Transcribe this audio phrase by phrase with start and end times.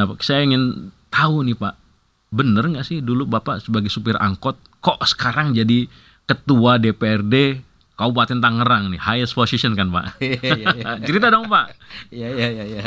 [0.00, 1.76] Nah, Pak, saya ingin tahu nih Pak,
[2.32, 5.84] bener nggak sih dulu Bapak sebagai supir angkot, kok sekarang jadi
[6.24, 7.60] ketua DPRD
[8.00, 10.16] Kabupaten Tangerang nih, highest position kan Pak?
[10.24, 10.84] Iya, iya, iya.
[11.12, 11.76] Cerita dong Pak.
[12.08, 12.84] Iya, iya, iya, iya.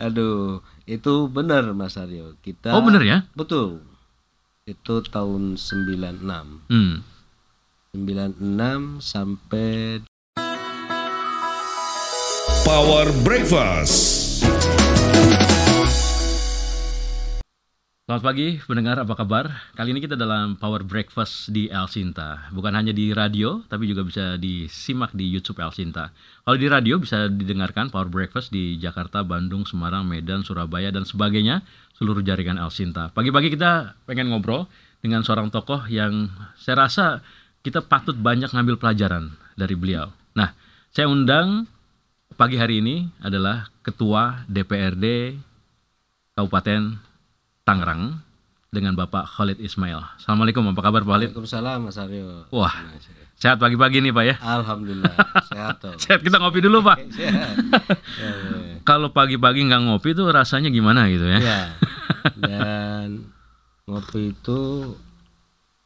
[0.00, 2.32] Aduh, itu benar Mas Aryo.
[2.40, 3.28] Kita Oh bener ya?
[3.36, 3.84] Betul.
[4.64, 6.72] Itu tahun 96.
[6.72, 7.04] Hmm.
[7.92, 10.00] 96 sampai
[12.64, 14.27] Power Breakfast.
[18.08, 19.52] Selamat pagi pendengar, apa kabar?
[19.76, 22.48] Kali ini kita dalam Power Breakfast di El Sinta.
[22.56, 26.08] Bukan hanya di radio, tapi juga bisa disimak di YouTube El Sinta.
[26.40, 31.60] Kalau di radio bisa didengarkan Power Breakfast di Jakarta, Bandung, Semarang, Medan, Surabaya, dan sebagainya.
[32.00, 33.12] Seluruh jaringan El Sinta.
[33.12, 34.64] Pagi-pagi kita pengen ngobrol
[35.04, 37.20] dengan seorang tokoh yang saya rasa
[37.60, 40.08] kita patut banyak ngambil pelajaran dari beliau.
[40.32, 40.56] Nah,
[40.96, 41.68] saya undang
[42.40, 45.36] pagi hari ini adalah Ketua DPRD
[46.32, 47.07] Kabupaten
[47.68, 48.24] Tangerang
[48.72, 50.00] dengan Bapak Khalid Ismail.
[50.16, 51.28] Assalamualaikum, apa kabar Pak Khalid?
[51.36, 52.48] Waalaikumsalam Mas Aryo.
[52.48, 52.72] Wah,
[53.36, 54.34] sehat pagi-pagi nih Pak ya.
[54.40, 55.12] Alhamdulillah
[55.52, 55.92] sehat toh.
[56.00, 56.96] Sehat kita ngopi dulu Pak.
[57.20, 57.60] Sehat.
[58.16, 58.32] Ya.
[58.88, 61.44] Kalau pagi-pagi nggak ngopi tuh rasanya gimana gitu ya?
[61.44, 61.60] Ya.
[62.40, 63.28] Dan
[63.84, 64.60] ngopi itu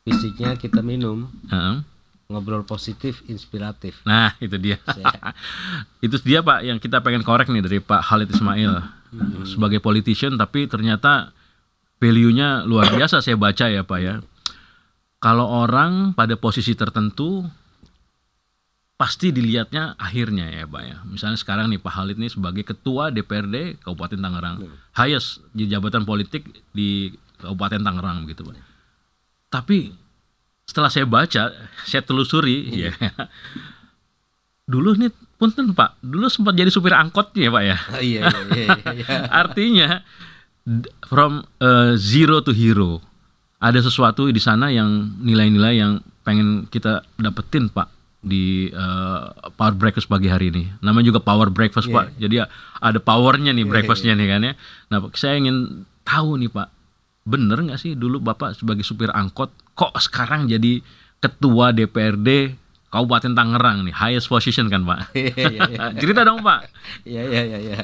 [0.06, 1.82] fisiknya kita minum, Heeh.
[2.30, 3.98] ngobrol positif, inspiratif.
[4.06, 4.78] Nah, itu dia.
[6.06, 9.02] itu dia Pak yang kita pengen korek nih dari Pak Khalid Ismail.
[9.50, 11.34] Sebagai politician tapi ternyata
[12.02, 14.18] value-nya luar biasa saya baca ya Pak ya.
[15.22, 17.46] Kalau orang pada posisi tertentu
[18.98, 20.96] pasti dilihatnya akhirnya ya Pak ya.
[21.06, 24.66] Misalnya sekarang nih Pak Khalid nih sebagai ketua DPRD Kabupaten Tangerang.
[24.98, 28.58] Highest di jabatan politik di Kabupaten Tangerang begitu Pak.
[29.54, 29.94] Tapi
[30.66, 31.54] setelah saya baca,
[31.86, 32.90] saya telusuri ya.
[34.66, 37.78] Dulu nih punten Pak, dulu sempat jadi supir angkot ya Pak ya.
[38.02, 39.16] Iya, iya, iya, iya.
[39.42, 40.02] Artinya
[41.06, 43.02] from uh, zero to hero.
[43.62, 47.86] Ada sesuatu di sana yang nilai-nilai yang pengen kita dapetin Pak
[48.22, 50.66] di uh, Power Breakfast pagi hari ini.
[50.82, 52.18] Namanya juga Power Breakfast Pak.
[52.18, 52.46] Jadi ya,
[52.82, 54.52] ada powernya nih breakfastnya nih kan ya.
[54.90, 56.68] Nah saya ingin tahu nih Pak,
[57.26, 60.82] bener nggak sih dulu Bapak sebagai supir angkot kok sekarang jadi
[61.22, 62.58] ketua DPRD
[62.92, 65.16] Kabupaten Tangerang nih, highest position kan Pak?
[65.16, 65.78] Iya, iya, iya.
[66.02, 66.68] Cerita dong Pak.
[67.08, 67.78] Iya, iya, iya, iya.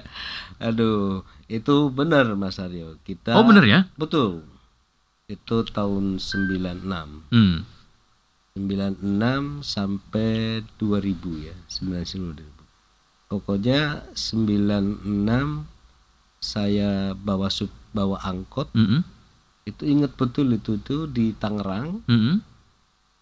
[0.60, 3.00] Aduh, itu benar Mas Aryo.
[3.02, 3.80] Kita Oh bener ya?
[3.96, 4.44] Betul.
[5.28, 7.32] Itu tahun 96.
[7.32, 7.64] Hmm.
[8.58, 12.58] 96 sampai 2000 ya, 99 2000.
[13.28, 15.68] Pokoknya 96
[16.40, 19.04] saya bawa sub, bawa angkot, Mm-mm.
[19.68, 22.40] itu ingat betul itu tuh di Tangerang Mm-mm.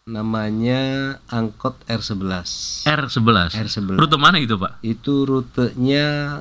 [0.06, 0.80] namanya
[1.26, 2.86] angkot R11.
[2.86, 3.58] R11.
[3.66, 3.98] R11.
[3.98, 4.78] Rute mana itu Pak?
[4.86, 6.40] Itu rutenya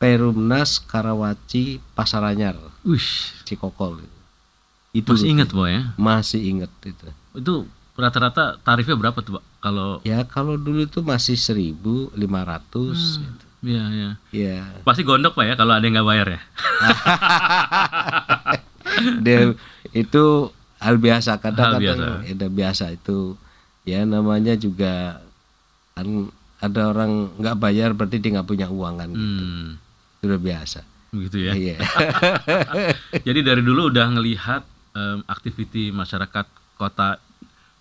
[0.00, 2.56] Perumnas Karawaci Pasaranyar,
[2.88, 3.04] Wih,
[3.44, 4.00] Cikokol.
[4.96, 5.80] Itu masih ingat Pak ya?
[6.00, 7.04] Masih ingat itu.
[7.36, 7.68] Itu
[8.00, 9.44] rata-rata tarifnya berapa tuh Pak?
[9.60, 13.44] Kalau Ya kalau dulu itu masih 1.500 gitu.
[13.60, 14.10] Iya, iya.
[14.32, 16.40] Ya, Pasti gondok Pak ya kalau ada yang nggak bayar ya.
[19.24, 19.52] dia
[19.92, 20.24] itu
[20.80, 23.36] hal biasa Hal kadang-kadang ya, biasa itu
[23.84, 25.20] ya namanya juga
[25.92, 29.44] kan ada orang nggak bayar berarti dia nggak punya uang kan gitu.
[29.44, 29.68] Hmm,
[30.20, 30.80] Sudah biasa.
[31.10, 31.52] begitu ya.
[31.52, 31.76] Iya.
[33.26, 37.18] Jadi dari dulu udah ngelihat em, aktiviti masyarakat kota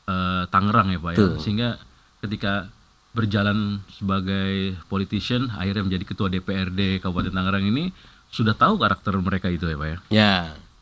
[0.06, 1.28] eh, Tangerang ya Pak ya.
[1.38, 1.78] Sehingga
[2.20, 2.74] ketika
[3.10, 7.94] berjalan sebagai politician akhirnya menjadi ketua DPRD Kabupaten Tangerang ini
[8.30, 9.98] sudah tahu karakter mereka itu ya Pak ya.
[10.10, 10.34] Ya,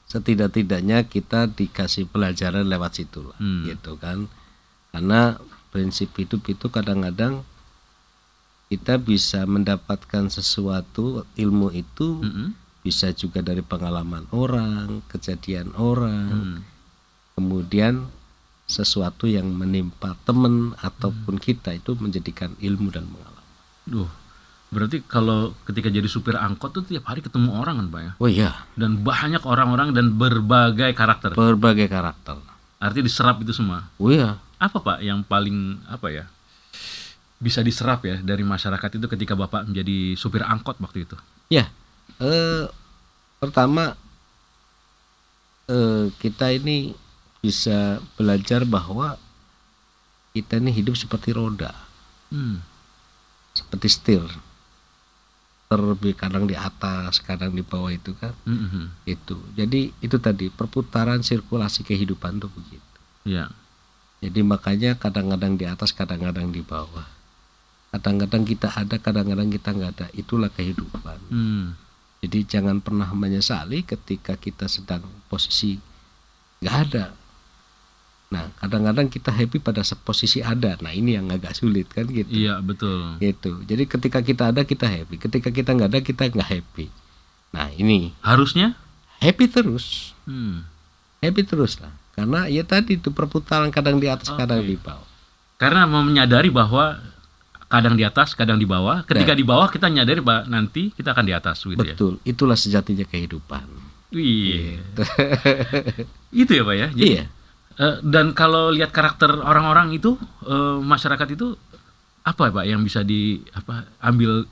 [0.07, 3.67] setidak-tidaknya kita dikasih pelajaran lewat situ lah, Hmm.
[3.67, 4.27] gitu kan.
[4.91, 5.35] Karena
[5.67, 7.43] prinsip hidup itu kadang-kadang
[8.67, 12.47] kita bisa mendapatkan sesuatu ilmu itu Mm-mm.
[12.81, 16.59] bisa juga dari pengalaman orang, kejadian orang, Hmm.
[17.33, 18.07] kemudian
[18.63, 23.45] sesuatu yang menimpa teman ataupun kita itu menjadikan ilmu dan pengalaman.
[23.87, 24.11] Duh,
[24.67, 28.11] berarti kalau ketika jadi supir angkot tuh tiap hari ketemu orang kan Pak ya?
[28.19, 31.31] Oh iya, Dan banyak orang-orang dan berbagai karakter.
[31.31, 32.35] berbagai karakter.
[32.77, 33.87] Artinya diserap itu semua.
[33.95, 36.25] Oh iya, Apa Pak yang paling apa ya?
[37.37, 41.17] Bisa diserap ya dari masyarakat itu ketika Bapak menjadi supir angkot waktu itu.
[41.47, 41.69] Ya,
[42.17, 42.65] eh,
[43.37, 43.93] pertama
[45.67, 46.95] eh, kita ini
[47.43, 49.19] bisa belajar bahwa
[50.31, 51.75] kita ini hidup seperti roda,
[52.33, 52.61] Hmm.
[53.53, 54.23] seperti setir,
[55.67, 59.03] terlebih kadang di atas, kadang di bawah itu kan, Mhm.
[59.03, 59.37] itu.
[59.59, 62.97] Jadi itu tadi perputaran sirkulasi kehidupan tuh begitu.
[63.27, 63.51] Ya.
[64.23, 67.05] Jadi makanya kadang-kadang di atas, kadang-kadang di bawah.
[67.91, 70.07] Kadang-kadang kita ada, kadang-kadang kita nggak ada.
[70.11, 71.19] Itulah kehidupan.
[71.31, 71.65] Hmm.
[72.19, 75.79] Jadi jangan pernah menyesali ketika kita sedang posisi
[76.59, 77.13] nggak ada.
[78.27, 80.75] Nah, kadang-kadang kita happy pada posisi ada.
[80.83, 82.27] Nah, ini yang agak sulit kan gitu.
[82.27, 83.15] Iya, betul.
[83.23, 83.63] Gitu.
[83.63, 86.91] Jadi ketika kita ada kita happy, ketika kita nggak ada kita nggak happy.
[87.55, 88.75] Nah, ini Harusnya
[89.23, 90.67] happy terus, hmm.
[91.23, 91.93] happy terus lah.
[92.17, 94.73] Karena ya tadi itu perputaran kadang di atas, kadang Oke.
[94.73, 95.07] di bawah.
[95.57, 97.01] karena mau menyadari bahwa
[97.67, 99.03] kadang di atas, kadang di bawah.
[99.03, 99.39] Ketika Nah.
[99.39, 101.95] di bawah kita nyadari bahwa nanti kita akan di atas gitu ya.
[101.95, 103.67] Betul, itulah sejatinya kehidupan.
[104.11, 104.79] Iya.
[106.47, 106.87] Itu ya, Pak ya.
[106.95, 107.23] Jadi, Iya.
[107.75, 110.15] eh, dan kalau lihat karakter orang-orang itu
[110.47, 111.59] eh, masyarakat itu
[112.23, 114.47] apa Pak yang bisa di apa ambil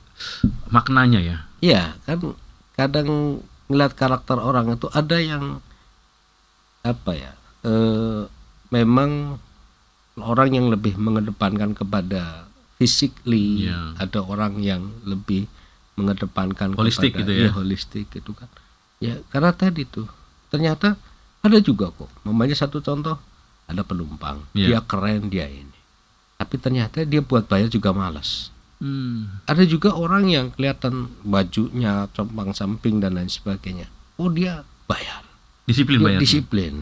[0.68, 1.36] maknanya ya?
[1.60, 2.36] Iya, kan
[2.76, 5.60] kadang ngeliat karakter orang itu ada yang
[6.84, 7.32] apa ya?
[7.66, 8.22] eh
[8.70, 9.40] memang
[10.16, 12.45] orang yang lebih mengedepankan kepada
[12.76, 13.96] physically, Iya.
[13.96, 15.48] ada orang yang lebih
[15.94, 17.40] mengedepankan Holistik kepada gitu ya?
[17.42, 18.48] iya, holistik gitu kan.
[18.98, 20.04] Ya, karena tadi tuh
[20.46, 20.96] ternyata
[21.40, 22.08] ada juga kok.
[22.22, 23.16] Mamanya satu contoh,
[23.64, 24.66] ada penumpang, Iya.
[24.68, 25.72] dia keren dia ini.
[26.36, 29.40] Tapi ternyata dia buat bayar juga malas Hmm.
[29.48, 35.24] ada juga orang yang kelihatan bajunya compang samping dan lain sebagainya oh dia bayar
[35.64, 36.20] Disiplin dia bayarnya.
[36.20, 36.74] disiplin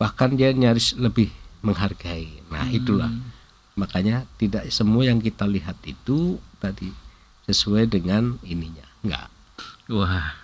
[0.00, 1.28] bahkan dia nyaris lebih
[1.60, 2.72] menghargai nah Hmm.
[3.80, 6.92] Makanya tidak semua yang kita lihat itu tadi
[7.48, 9.26] sesuai dengan ininya enggak
[9.90, 10.38] Wah.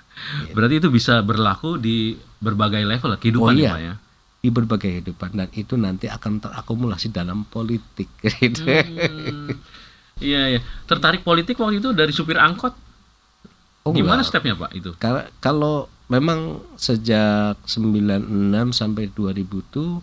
[0.50, 3.71] Berarti itu bisa berlaku di berbagai level kehidupan Oh, ya, iya.
[3.71, 3.94] Pak ya.
[4.43, 8.67] di berbagai kehidupan dan itu nanti akan terakumulasi dalam politik gitu.
[8.67, 9.55] Hmm.
[10.19, 10.61] Iya, iya.
[10.88, 12.75] Tertarik politik waktu itu dari supir angkot.
[13.87, 14.27] Oh, Gimana enggak.
[14.27, 14.91] stepnya Pak itu?
[14.99, 18.27] Karena kalau memang sejak 96
[18.75, 20.03] sampai 2000 tuh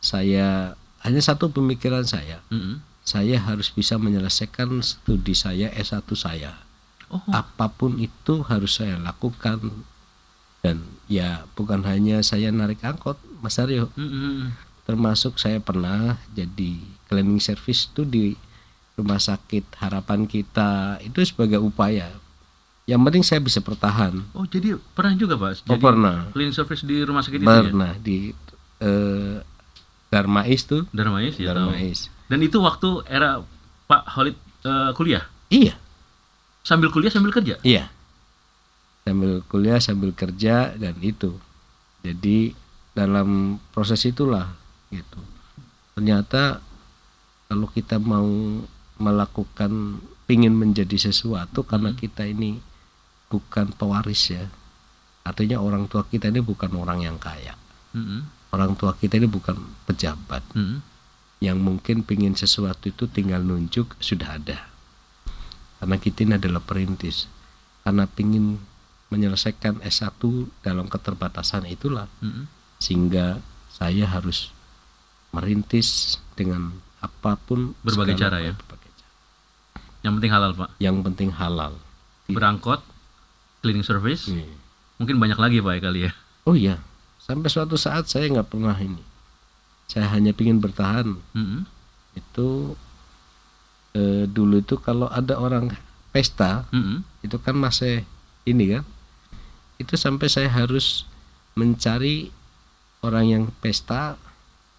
[0.00, 0.72] saya
[1.08, 2.44] hanya satu pemikiran saya.
[2.52, 2.84] Mm-mm.
[3.00, 6.52] Saya harus bisa menyelesaikan studi saya S1 saya.
[7.08, 9.64] Oh, Apa pun itu harus saya lakukan
[10.60, 14.50] dan ya bukan hanya saya narik angkot Mas Aryo mm-mm.
[14.84, 18.34] termasuk saya pernah jadi cleaning service itu di
[18.98, 22.10] rumah sakit harapan kita itu sebagai upaya
[22.90, 25.70] yang penting saya bisa bertahan oh jadi pernah juga Pak?
[25.70, 26.16] Oh, Jadi pernah.
[26.34, 27.62] cleaning service di rumah sakit itu ya?
[27.70, 28.16] pernah di
[28.82, 29.38] eh,
[30.08, 30.88] Darmais tuh.
[30.92, 31.72] Darmais ya tahu.
[31.72, 32.08] Darmais.
[32.28, 33.40] Dan itu waktu era
[33.88, 35.24] Pak Holid eh, kuliah.
[35.48, 35.76] iya.
[36.64, 37.56] Sambil kuliah sambil kerja.
[37.64, 37.88] iya.
[39.08, 41.32] Sambil kuliah sambil kerja dan itu.
[42.04, 42.52] Jadi
[42.92, 44.52] dalam proses itulah
[44.92, 45.20] gitu.
[45.96, 46.60] Ternyata
[47.48, 48.28] kalau kita mau
[49.00, 52.60] melakukan pingin menjadi sesuatu karena kita ini
[53.32, 54.44] bukan pewaris ya.
[55.24, 57.56] Artinya orang tua kita ini bukan orang yang kaya.
[57.96, 58.28] Mm-mm.
[58.50, 60.80] Orang tua kita ini bukan pejabat Mm-mm.
[61.38, 64.58] yang mungkin pingin sesuatu itu tinggal nunjuk sudah ada
[65.78, 67.28] karena kita ini adalah perintis
[67.82, 68.58] karena pingin
[69.08, 70.20] menyelesaikan S1
[70.60, 72.44] dalam keterbatasan itulah Mm-mm.
[72.76, 74.50] sehingga saya harus
[75.28, 78.52] merintis dengan apa pun Berbagai cara ya?
[78.54, 79.12] berbagai cara.
[80.00, 80.68] Yang penting halal Pak.
[80.78, 81.72] yang penting halal
[82.28, 82.84] Berangkot,
[83.60, 84.44] cleaning service, Hmm.
[84.96, 86.10] mungkin banyak lagi Pak ya kali ya.
[86.44, 86.76] oh iya
[87.28, 89.04] sampai suatu saat saya nggak pernah ini
[89.88, 91.62] saya hanya pingin bertahan Mm-mm.
[92.16, 92.74] itu
[93.92, 95.68] eh, dulu itu kalau ada orang
[96.08, 97.04] pesta Mm-mm.
[97.20, 98.02] itu kan masih
[98.48, 98.84] ini kan
[99.76, 101.04] itu sampai saya harus
[101.52, 102.32] mencari
[103.04, 104.16] orang yang pesta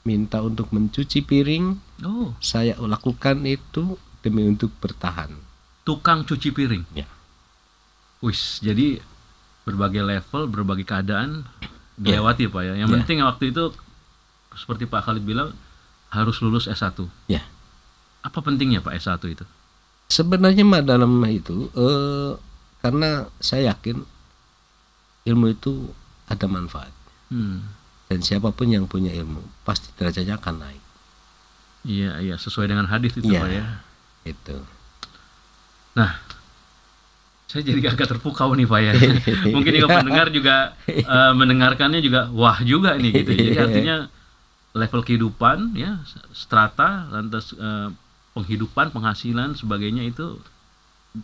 [0.03, 5.49] minta untuk mencuci piring Oh, saya lakukan itu demi untuk bertahan
[5.89, 6.85] tukang cuci piring.
[6.93, 7.09] Ya.
[8.21, 9.01] Wis, jadi
[9.65, 11.49] berbagai level, berbagai keadaan
[11.99, 12.15] Ya.
[12.15, 12.73] dilewati Pak ya.
[12.75, 12.95] Yang Ya.
[12.97, 13.63] penting waktu itu
[14.51, 15.51] seperti Pak Khalid bilang
[16.09, 17.05] harus lulus S1.
[17.27, 17.43] ya
[18.19, 19.45] Apa pentingnya Pak S1 itu?
[20.07, 22.33] sebenarnya mah dalam itu eh,
[22.79, 24.01] karena saya yakin
[25.23, 25.91] ilmu itu
[26.25, 26.89] ada manfaat
[27.29, 27.61] Hmm.
[28.07, 30.81] dan siapa pun yang punya ilmu pasti derajatnya akan naik
[31.79, 33.39] Iya, iya, sesuai dengan hadis itu Iya.
[33.39, 33.65] Pak ya.
[34.25, 34.57] itu
[37.49, 38.93] Saya jadi agak terpukau nih Pak ya.
[39.57, 43.31] Mungkin juga pendengar juga eh, mendengarkannya juga wah juga nih gitu.
[43.33, 43.97] Jadi artinya
[44.77, 45.97] level kehidupan ya,
[46.29, 47.89] strata, lantas eh,
[48.37, 50.37] penghidupan, penghasilan sebagainya itu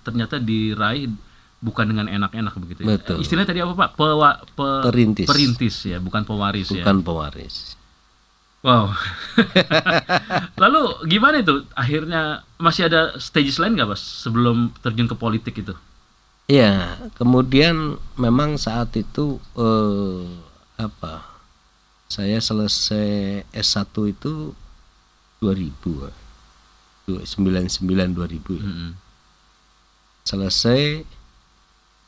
[0.02, 1.14] ternyata diraih
[1.62, 2.98] bukan dengan enak-enak begitu ya.
[2.98, 3.22] Betul.
[3.22, 3.90] Istilahnya tadi apa Pak?
[3.94, 5.30] Pewa- pe- Perintis.
[5.30, 6.82] Perintis ya, bukan pewaris ya.
[6.82, 7.78] bukan pewaris
[8.66, 8.98] Wow.
[10.62, 11.70] Lalu gimana itu?
[11.78, 14.02] Akhirnya masih ada stages lain nggak, Mas?
[14.02, 15.78] Sebelum terjun ke politik itu?
[16.46, 20.26] Ya, kemudian memang saat itu eh,
[20.78, 21.26] apa?
[22.06, 24.54] Saya selesai S1 itu
[25.42, 26.14] 2000.
[27.06, 28.66] 99 2000 ya.
[28.66, 28.92] Mm-mm.
[30.26, 31.06] Selesai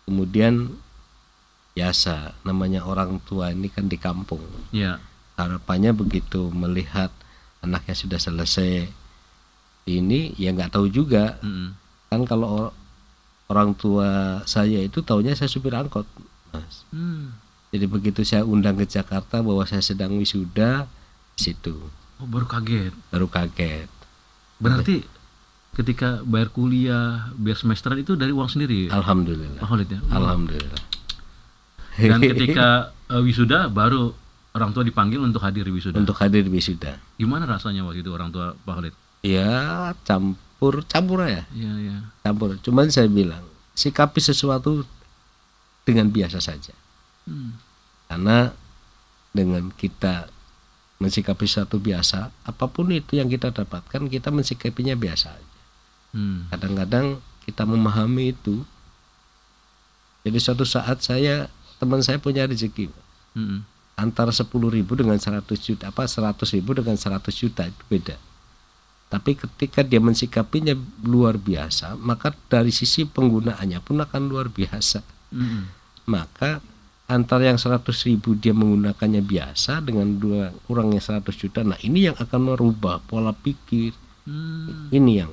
[0.10, 0.74] kemudian
[1.77, 4.41] biasa namanya orang tua ini kan di kampung
[4.74, 4.98] ya
[5.38, 7.13] harapannya begitu melihat
[7.62, 8.89] anaknya sudah selesai
[9.86, 11.77] ini ya nggak tahu juga Mm-mm.
[12.10, 12.74] kan kalau
[13.47, 16.07] orang tua saya itu taunya saya supir angkot
[16.51, 16.83] mas.
[16.91, 17.35] Hmm.
[17.71, 20.87] jadi begitu saya undang ke Jakarta bahwa saya sedang wisuda
[21.37, 21.75] di situ.
[22.17, 22.93] Oh baru kaget?
[23.13, 23.89] Baru kaget.
[24.57, 25.05] Berarti
[25.77, 28.89] ketika bayar kuliah bayar semesteran itu dari uang sendiri?
[28.89, 29.61] Alhamdulillah.
[29.61, 29.99] Pak Khalid ya.
[30.09, 30.81] Alhamdulillah.
[31.97, 32.67] Dan ketika
[33.13, 34.09] eh, wisuda baru
[34.57, 36.01] orang tua dipanggil untuk hadir di wisuda?
[36.01, 36.97] Untuk hadir di wisuda.
[37.21, 38.93] Gimana rasanya waktu itu orang tua Pak Khalid?
[39.21, 39.93] Ya
[40.57, 41.97] campur campur ya Iya iya.
[42.25, 42.57] Campur.
[42.65, 43.45] Cuman saya bilang
[43.77, 44.81] sikapi sesuatu
[45.85, 46.73] dengan biasa saja.
[47.27, 47.59] Hmm.
[48.07, 48.55] karena
[49.35, 50.31] dengan kita
[50.95, 55.57] mensikapi sesuatu biasa apa pun itu yang kita dapatkan kita mensikapinya biasa aja.
[56.15, 56.47] Hmm.
[56.49, 58.63] kadang-kadang kita memahami itu.
[60.23, 62.89] Jadi suatu saat saya teman saya punya rezeki
[63.37, 63.61] Mm-mm.
[63.93, 68.17] antara 10.000 ribu dengan 100 juta apa 100 ribu dengan 100 juta itu beda
[69.07, 74.99] tapi ketika dia mensikapinya luar biasa maka dari sisi penggunaannya pun akan luar biasa.
[76.07, 76.59] Maka
[77.07, 82.17] antara yang 100 ribu dia menggunakannya biasa dengan dua kurangnya 100 juta nah ini yang
[82.19, 83.95] akan merubah pola pikir.
[84.27, 84.91] Hmm.
[84.91, 85.31] ini yang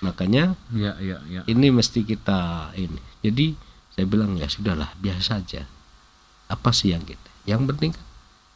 [0.00, 1.44] makanya ya ya ya.
[1.44, 2.96] ini mesti kita ini.
[3.20, 3.52] Jadi
[3.92, 5.68] saya bilang ya sudahlah biasa saja
[6.48, 8.04] apa sih yang kita yang penting kan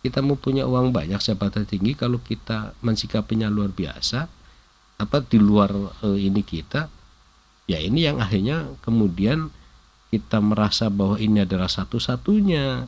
[0.05, 4.29] kita mau punya uang banyak jabatan tinggi kalau kita mensikapinya luar biasa
[5.01, 5.73] apa di luar
[6.05, 6.93] eh, ini kita
[7.65, 9.49] ya ini yang akhirnya kemudian
[10.13, 12.85] kita merasa bahwa ini adalah satu-satunya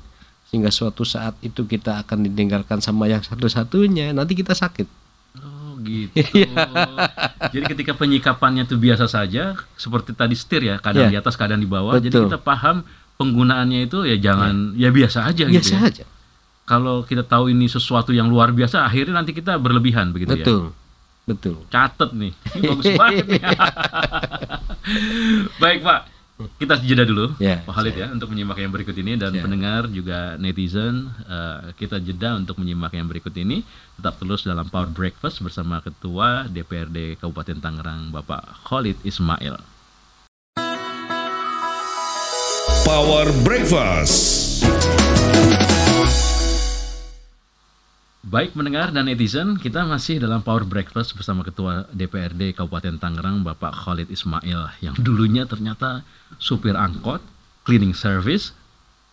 [0.52, 6.16] sehingga suatu saat itu kita akan ditinggalkan sama yang satu-satunya nanti kita sakit Oh gitu.
[7.52, 11.12] Jadi ketika penyikapannya itu biasa saja, seperti tadi setir ya, kadang Ya.
[11.12, 12.00] di atas, kadang di bawah.
[12.00, 12.32] Jadi Betul.
[12.32, 12.80] kita paham
[13.20, 15.56] penggunaannya itu ya jangan ya, biasa aja gitu.
[15.60, 15.88] biasa ya.
[15.88, 16.04] aja
[16.66, 20.42] Kalau kita tahu ini sesuatu yang luar biasa, akhirnya nanti kita berlebihan begitu ya.
[20.42, 20.62] betul
[21.24, 23.42] betul Catet nih, ini bagus banget nih.
[25.56, 26.00] Baik Pak,
[26.56, 29.40] kita jeda dulu Ya, Pak Khalid ya untuk menyimak yang berikut ini dan Ya.
[29.40, 33.62] pendengar juga netizen eh, kita jeda untuk menyimak yang berikut ini
[33.94, 39.54] tetap terus dalam Power Breakfast bersama Ketua DPRD Kabupaten Tangerang Bapak Khalid Ismail.
[42.82, 44.62] Power Breakfast.
[48.26, 53.70] Baik mendengar dan netizen, kita masih dalam Power Breakfast bersama Ketua DPRD Kabupaten Tangerang Bapak
[53.70, 56.02] Khalid Ismail yang dulunya ternyata
[56.34, 57.22] supir angkot,
[57.62, 58.50] cleaning service,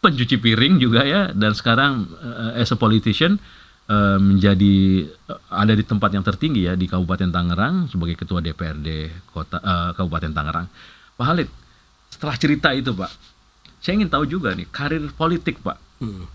[0.01, 3.37] pencuci piring juga ya dan sekarang eh, as a politician
[3.85, 9.13] eh, menjadi eh, ada di tempat yang tertinggi ya di Kabupaten Tangerang sebagai Ketua DPRD
[9.29, 10.65] Kota eh, Kabupaten Tangerang.
[11.13, 11.49] Pak Khalid,
[12.09, 13.13] setelah cerita itu Pak,
[13.77, 16.27] saya ingin tahu juga nih karir politik Pak Hmm.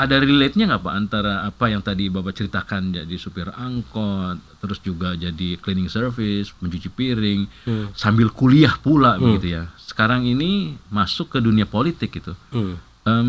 [0.00, 5.12] Ada relate-nya nggak Pak antara apa yang tadi Bapak ceritakan jadi supir angkot, terus juga
[5.12, 7.92] jadi cleaning service, mencuci piring, Hmm.
[7.92, 9.68] sambil kuliah pula begitu ya.
[9.76, 12.32] Sekarang ini masuk ke dunia politik gitu.
[12.48, 12.80] Hmm.
[13.04, 13.28] Em,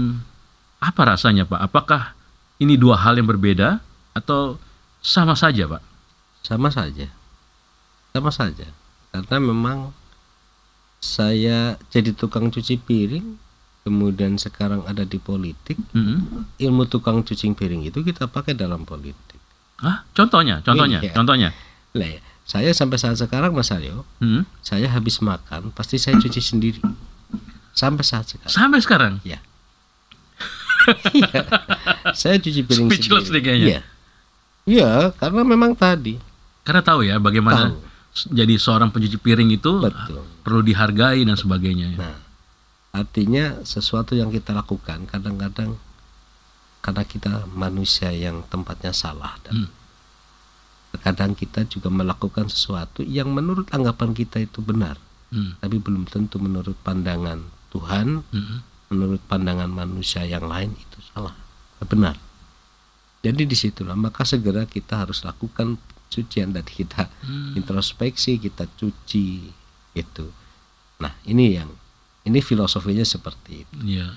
[0.80, 1.60] apa rasanya Pak?
[1.60, 2.16] Apakah
[2.58, 3.84] ini dua hal yang berbeda
[4.16, 4.56] atau
[5.04, 5.84] sama saja Pak?
[6.42, 7.06] sama saja
[8.10, 8.66] sama saja
[9.14, 9.94] karena memang
[10.98, 13.38] saya jadi tukang cuci piring
[13.82, 16.46] kemudian sekarang ada di politik Mm-mm.
[16.56, 19.38] ilmu tukang cuci piring itu kita pakai dalam politik
[19.78, 21.10] Ah, contohnya, contohnya, Iya.
[21.12, 21.50] contohnya.
[21.92, 24.46] lah ya, saya sampai saat sekarang Mas Aryo Hmm.
[24.60, 26.82] saya habis makan pasti saya cuci sendiri
[27.72, 29.14] sampai saat sekarang Sampai sekarang.
[29.24, 29.42] ya
[31.12, 31.42] Iya.
[32.14, 33.68] saya cuci piring Speechless sendiri kayaknya.
[33.68, 33.82] iya
[34.64, 36.18] iya karena memang tadi
[36.62, 37.82] Karena tahu ya bagaimana Tahu.
[38.32, 41.88] jadi seorang pencuci piring itu betul perlu dihargai dan sebagainya.
[41.92, 41.98] ya.
[42.00, 42.18] Nah,
[42.92, 45.80] artinya sesuatu yang kita lakukan kadang-kadang
[46.82, 49.70] karena kita manusia yang tempatnya salah dan Hmm.
[50.92, 55.00] terkadang kita juga melakukan sesuatu yang menurut anggapan kita itu benar,
[55.32, 55.56] Hmm.
[55.64, 58.60] tapi belum tentu menurut pandangan Tuhan, Mm-mm.
[58.92, 61.32] menurut pandangan manusia yang lain itu salah,
[61.88, 62.20] benar.
[63.24, 65.80] Jadi di situlah maka segera kita harus lakukan
[66.12, 67.56] cucian dan kita Hmm.
[67.56, 69.48] introspeksi, kita cuci
[69.96, 70.26] itu.
[71.00, 71.72] Nah ini yang
[72.24, 73.76] ini filosofinya seperti itu.
[73.82, 74.08] Iya.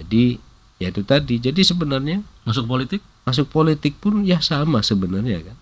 [0.00, 0.36] Jadi
[0.76, 1.36] ya itu tadi.
[1.36, 3.00] Jadi sebenarnya Masuk politik?
[3.20, 5.56] masuk politik pun ya sama sebenarnya kan.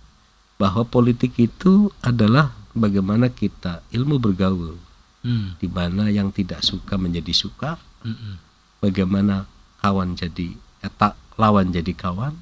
[0.59, 4.79] Bahwa politik itu adalah bagaimana kita ilmu bergaul,
[5.19, 5.59] Hmm.
[5.59, 7.75] di mana yang tidak suka menjadi suka,
[8.07, 8.39] Mm-mm.
[8.79, 9.51] bagaimana
[9.83, 12.39] kawan jadi eh, tak lawan jadi kawan,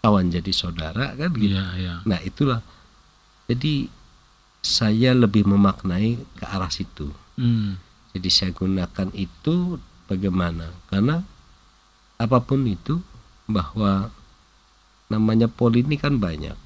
[0.00, 1.56] kawan jadi saudara kan gitu.
[1.56, 1.94] Iya, iya.
[2.04, 2.60] Nah itulah.
[3.48, 3.88] Jadi
[4.60, 7.12] saya lebih memaknai ke arah situ.
[7.36, 7.76] Hmm.
[8.14, 10.70] Jadi saya gunakan itu bagaimana?
[10.86, 11.20] Karena
[12.14, 13.02] apa pun itu
[13.50, 14.08] bahwa
[15.10, 16.56] namanya poli ini kan banyak.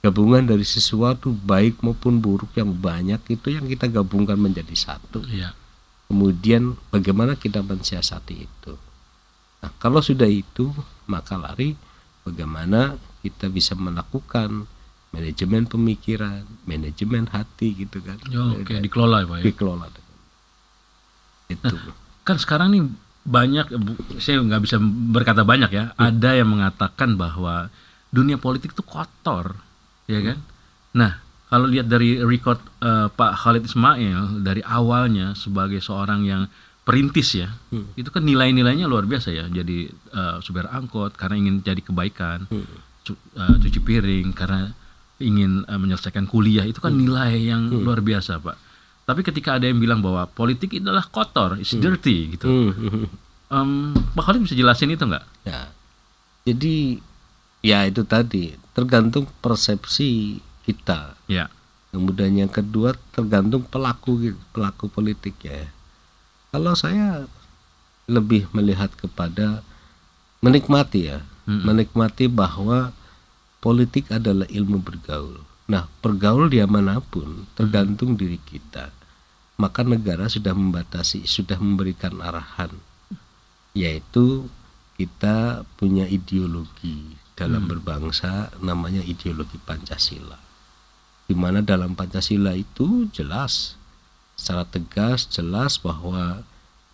[0.00, 5.24] Gabungan dari sesuatu baik maupun buruk yang banyak itu yang kita gabungkan menjadi satu.
[5.26, 5.52] Iya.
[6.10, 8.74] kemudian bagaimana kita mensiasati itu?
[9.62, 10.74] Nah kalau sudah itu
[11.06, 11.78] maka lari
[12.26, 14.66] bagaimana kita bisa melakukan
[15.14, 18.18] manajemen pemikiran manajemen hati gitu kan.
[18.34, 19.44] Oh, Oke, dikelola ya Pak ya.
[19.54, 19.86] dikelola
[21.50, 21.76] itu
[22.20, 22.84] Kan sekarang nih
[23.20, 23.66] banyak,
[24.16, 24.76] saya nggak bisa
[25.10, 25.84] berkata banyak ya.
[25.94, 27.68] Ada yang mengatakan bahwa
[28.08, 29.56] dunia politik itu kotor,
[30.04, 30.38] ya kan?
[30.92, 36.46] Nah, kalau lihat dari record eh, Pak Khalid Ismail dari awalnya sebagai seorang yang
[36.80, 37.92] perintis ya, Hmm.
[37.94, 39.44] itu kan nilai-nilainya luar biasa ya.
[39.46, 42.66] Jadi eh, supir angkot karena ingin jadi kebaikan, Hmm.
[43.02, 44.70] cu- eh, cuci piring karena
[45.18, 48.56] ingin eh, menyelesaikan kuliah itu kan nilai yang luar biasa pak.
[49.10, 52.46] Tapi ketika ada yang bilang bahwa politik itu adalah kotor, it's dirty gitu.
[52.46, 53.06] Hmm, hmm, hmm.
[53.50, 53.70] Em,
[54.14, 55.26] Pak Khalid bisa jelasin itu nggak?
[55.42, 55.74] Ya.
[56.46, 57.02] Jadi
[57.66, 61.18] ya itu tadi tergantung persepsi kita.
[61.26, 61.50] Ya,
[61.90, 65.66] Kemudian yang kedua tergantung pelaku gitu, pelaku politik ya.
[66.54, 67.26] Kalau saya
[68.06, 69.66] lebih melihat kepada
[70.38, 71.18] menikmati ya,
[71.50, 71.66] Mm-mm.
[71.66, 72.94] menikmati bahwa
[73.58, 75.42] politik adalah ilmu bergaul.
[75.66, 78.94] Nah, bergaul dia mana pun tergantung diri kita.
[79.60, 82.72] Maka negara sudah membatasi, sudah memberikan arahan,
[83.76, 84.48] yaitu
[84.96, 90.40] kita punya ideologi dalam berbangsa namanya ideologi Pancasila.
[91.28, 93.76] Di mana dalam Pancasila itu jelas
[94.40, 96.40] secara tegas jelas bahwa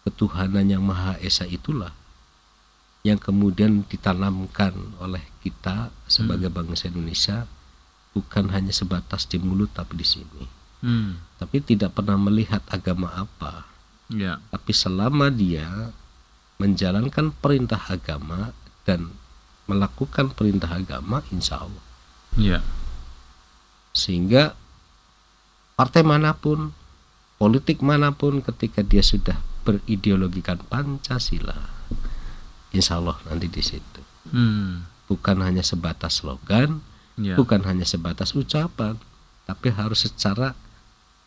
[0.02, 1.94] ketuhanan yang maha esa itulah
[3.06, 7.46] yang kemudian ditanamkan oleh kita sebagai bangsa Indonesia
[8.10, 11.40] bukan hanya sebatas di mulut tapi di sini hmm.
[11.40, 13.68] tapi tidak pernah melihat agama apa
[14.12, 15.92] ya, tapi selama dia
[16.56, 18.56] menjalankan perintah agama
[18.88, 19.12] dan
[19.68, 21.84] melakukan perintah agama insya Allah
[22.38, 22.60] ya,
[23.92, 24.54] sehingga
[25.76, 26.72] partai mana pun
[27.36, 31.76] politik mana pun ketika dia sudah berideologikan Pancasila
[32.72, 34.00] insya Allah nanti di situ
[34.32, 35.08] hmm.
[35.10, 36.80] bukan hanya sebatas slogan
[37.20, 37.34] ya.
[37.36, 38.96] bukan hanya sebatas ucapan
[39.44, 40.54] tapi harus secara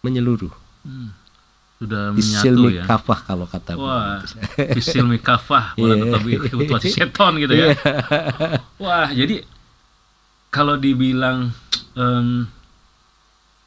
[0.01, 1.11] menyeluruh Hmm.
[1.75, 2.83] Sudah menyatu ya.
[2.83, 4.75] kafah kalau kata Wah, Bung.
[4.75, 5.95] isilmi kafah, Iya.
[6.45, 7.65] kebutuhan seton gitu ya.
[7.65, 7.75] Iya.
[8.77, 9.43] Wah, jadi
[10.49, 11.51] kalau dibilang
[11.93, 12.47] em,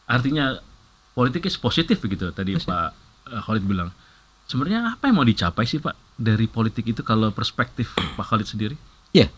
[0.05, 0.61] artinya
[1.13, 2.89] politik is positif begitu tadi Pak
[3.29, 3.93] eh, Khalid bilang.
[4.45, 8.77] Sebenarnya apa yang mau dicapai sih Pak dari politik itu kalau perspektif Pak Khalid sendiri?
[9.11, 9.29] Ya,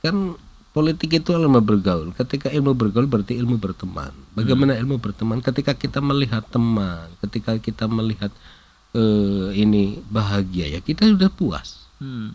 [0.00, 0.36] kan
[0.74, 2.10] politik itu ilmu bergaul.
[2.18, 4.10] Ketika ilmu bergaul berarti ilmu berteman.
[4.34, 5.38] Bagaimana ilmu berteman?
[5.38, 8.34] Ketika kita melihat teman, ketika kita melihat
[8.90, 11.86] eh, ini bahagia ya kita sudah puas.
[12.02, 12.34] Hmm.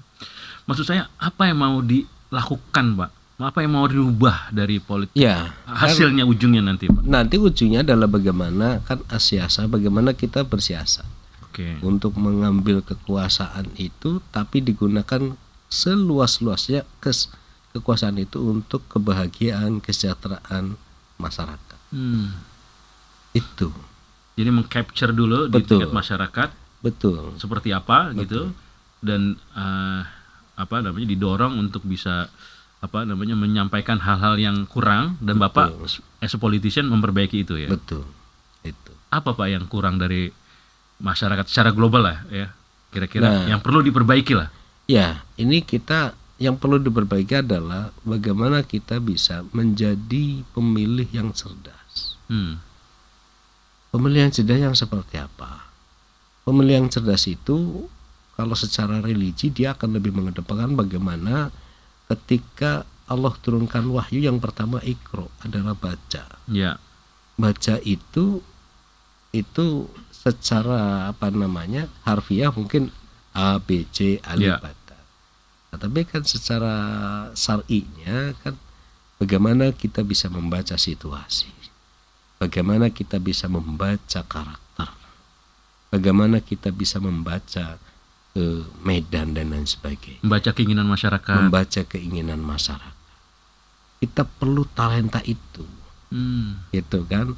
[0.71, 3.11] Maksud saya apa yang mau dilakukan Pak?
[3.39, 5.15] Apa yang mau dirubah dari politik?
[5.15, 7.07] Ya, Hasilnya ujungnya nanti Pak.
[7.07, 11.07] nanti ujungnya adalah bagaimana kan asiasa, bagaimana kita bersiasat
[11.47, 11.79] Oke.
[11.79, 15.39] untuk mengambil kekuasaan itu, tapi digunakan
[15.71, 17.31] seluas-luasnya kes
[17.71, 20.73] kekuasaan itu untuk kebahagiaan, kesejahteraan
[21.17, 21.79] masyarakat.
[21.91, 22.33] Hmm.
[23.31, 23.69] Itu
[24.33, 25.83] Jadi mengcapture dulu di Betul.
[25.83, 27.35] tingkat masyarakat betul.
[27.35, 28.55] seperti apa gitu
[29.03, 30.01] dan eh,
[30.55, 32.31] apa namanya didorong untuk bisa
[32.79, 35.75] apa namanya menyampaikan hal-hal yang kurang dan bapak
[36.23, 38.07] as a politician memperbaiki itu ya Betul.
[38.63, 38.95] Itu.
[39.11, 40.31] apa pak yang kurang dari
[41.03, 42.47] masyarakat secara global lah ya
[42.95, 43.47] kira-kira Nah.
[43.51, 44.47] yang perlu diperbaiki lah
[44.89, 52.15] Ya, ini kita yang perlu diperbaiki adalah bagaimana kita bisa menjadi pemilih yang cerdas.
[52.31, 52.63] hmm.
[53.91, 55.67] Pemilih yang cerdas yang seperti apa?
[56.47, 57.89] Pemilih yang cerdas itu
[58.39, 61.51] kalau secara religi dia akan lebih mengedepankan bagaimana
[62.07, 66.23] ketika Allah turunkan wahyu yang pertama ikro adalah baca.
[66.47, 66.79] ya
[67.35, 68.39] Baca itu
[69.35, 69.65] itu
[70.13, 72.93] secara apa namanya harfiah mungkin
[73.33, 74.57] A B C alif Ya.
[75.69, 76.73] Nah, tapi kan secara
[77.37, 78.57] syar'inya kan
[79.21, 81.51] bagaimana kita bisa membaca situasi.
[82.39, 84.89] Bagaimana kita bisa membaca karakter.
[85.91, 87.75] Bagaimana kita bisa membaca
[88.37, 90.21] eh, medan dan lain sebagainya.
[90.23, 92.97] membaca keinginan masyarakat Membaca keinginan masyarakat.
[93.99, 95.67] Kita perlu talenta itu
[96.13, 96.73] hmm.
[96.73, 97.33] gitu kan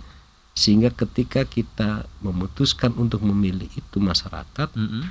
[0.52, 5.04] sehingga ketika kita memutuskan untuk memilih itu masyarakat Mm-mm.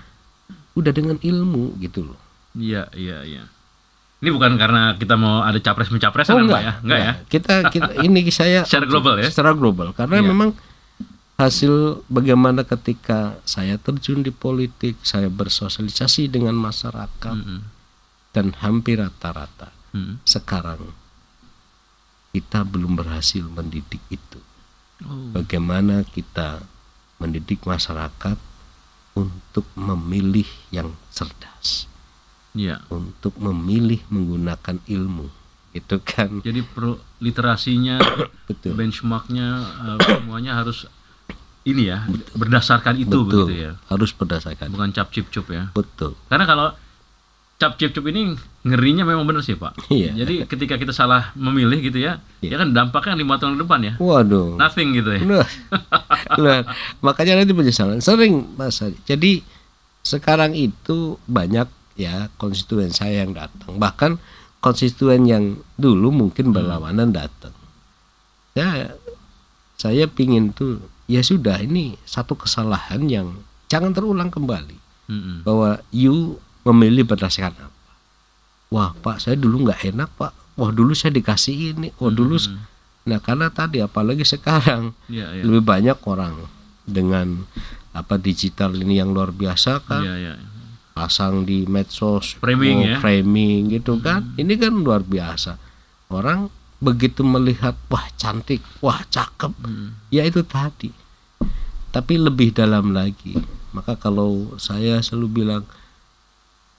[0.77, 2.21] udah dengan ilmu gitu loh
[2.55, 3.45] iya iya iya
[4.21, 7.89] ini bukan karena kita mau ada capres mencapresan Oh, Pak ya enggak ya kita kita
[8.01, 9.29] ini saya Secara global ya?
[9.29, 10.27] secara global karena Iya.
[10.27, 10.51] memang
[11.37, 17.61] hasil bagaimana ketika saya terjun di politik saya bersosialisasi dengan masyarakat Mm-mm.
[18.31, 20.21] dan hampir rata-rata Mm-mm.
[20.23, 20.93] sekarang
[22.31, 24.39] kita belum berhasil mendidik itu
[25.01, 25.33] Oh.
[25.33, 26.61] bagaimana kita
[27.17, 28.37] mendidik masyarakat
[29.17, 31.89] untuk memilih yang cerdas
[32.51, 32.83] Iya.
[32.91, 35.31] untuk memilih menggunakan ilmu
[35.71, 38.03] itu kan Jadi perlu literasinya,
[38.51, 39.47] betul benchmarknya
[39.87, 40.91] eh, semuanya harus
[41.63, 45.71] ini ya berdasarkan itu betul begitu ya, harus berdasarkan bukan cap cip cup ya.
[45.71, 46.69] betul Karena kalau
[47.55, 48.35] cap cip cup ini
[48.65, 49.77] ngerinya memang benar sih pak.
[49.87, 50.17] Iya.
[50.17, 52.57] Jadi ketika kita salah memilih gitu ya, Iya.
[52.57, 55.21] ya kan dampaknya lima tahun ke depan ya, waduh nothing gitu ya.
[55.23, 55.47] Loh,
[56.43, 56.61] loh,
[56.99, 58.97] makanya nanti penyesalan sering mas Adi.
[59.07, 59.33] jadi
[60.01, 61.69] sekarang itu banyak
[62.01, 64.17] ya konstituen saya yang datang bahkan
[64.59, 65.45] konstituen yang
[65.77, 67.53] dulu mungkin berlawanan datang
[68.53, 68.97] ya
[69.77, 73.29] saya pingin tuh ya sudah ini satu kesalahan yang
[73.69, 74.77] jangan terulang kembali
[75.09, 75.37] Mm-mm.
[75.43, 77.93] bahwa you memilih berdasarkan apa
[78.69, 82.61] wah pak saya dulu nggak enak pak wah dulu saya dikasih ini wah dulu Mm-mm.
[83.09, 85.43] nah karena tadi apalagi sekarang Iya, iya.
[85.43, 86.37] lebih banyak orang
[86.85, 87.49] dengan
[87.91, 90.33] apa digital ini yang luar biasa kan Iya, iya.
[91.01, 92.99] Pasang di medsos Framing oh, ya.
[93.01, 95.57] framing gitu kan ini kan luar biasa
[96.13, 99.89] orang begitu melihat wah cantik wah cakep Mm.
[100.13, 100.93] ya itu tadi
[101.89, 103.33] tapi lebih dalam lagi
[103.73, 105.65] maka kalau saya selalu bilang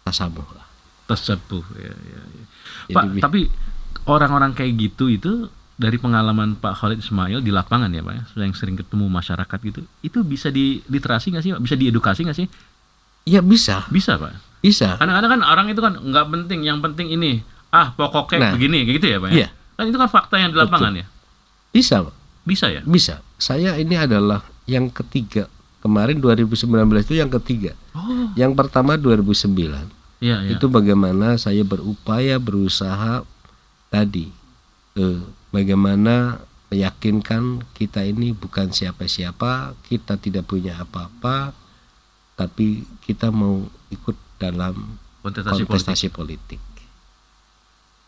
[0.04, 0.68] tasamuh lah
[1.06, 2.44] Tersebut ya, ya, ya.
[2.88, 3.40] Jadi Pak, bi- tapi
[4.08, 5.32] orang-orang kayak gitu itu
[5.76, 9.82] dari pengalaman Pak Khalid Ismail di lapangan ya Pak ya, yang sering ketemu masyarakat gitu,
[10.00, 11.62] itu bisa di literasi nggak sih, Pak?
[11.68, 12.48] bisa diedukasi nggak sih?
[13.24, 14.34] Ya bisa Bisa Pak.
[14.60, 18.52] bisa Kadang-kadang kan orang itu kan nggak penting, yang penting ini, ah pokoknya Nah.
[18.54, 19.36] begini, kayak gitu ya Pak ya?
[19.36, 19.48] Iya.
[19.74, 21.06] Kan itu kan fakta yang di lapangan ya,
[21.70, 22.16] bisa Pak.
[22.42, 22.82] bisa ya?
[22.84, 25.46] bisa saya ini adalah yang ketiga
[25.80, 26.66] kemarin 2019
[27.02, 30.50] itu yang ketiga Oh, yang pertama 2009 iya iya.
[30.52, 33.22] itu bagaimana saya berupaya berusaha
[33.88, 34.30] tadi
[34.96, 41.54] eh, bagaimana meyakinkan kita ini bukan siapa-siapa kita tidak punya apa-apa
[42.42, 43.62] tapi kita mau
[43.94, 45.70] ikut dalam kontestasi, politik.
[45.70, 46.62] kontestasi politik.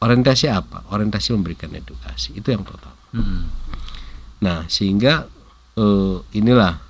[0.02, 0.82] Orientasi apa?
[0.90, 2.98] Orientasi memberikan edukasi itu yang pertama.
[3.14, 3.46] Mm-mm.
[4.42, 5.30] Nah sehingga
[5.78, 6.82] eh, inilah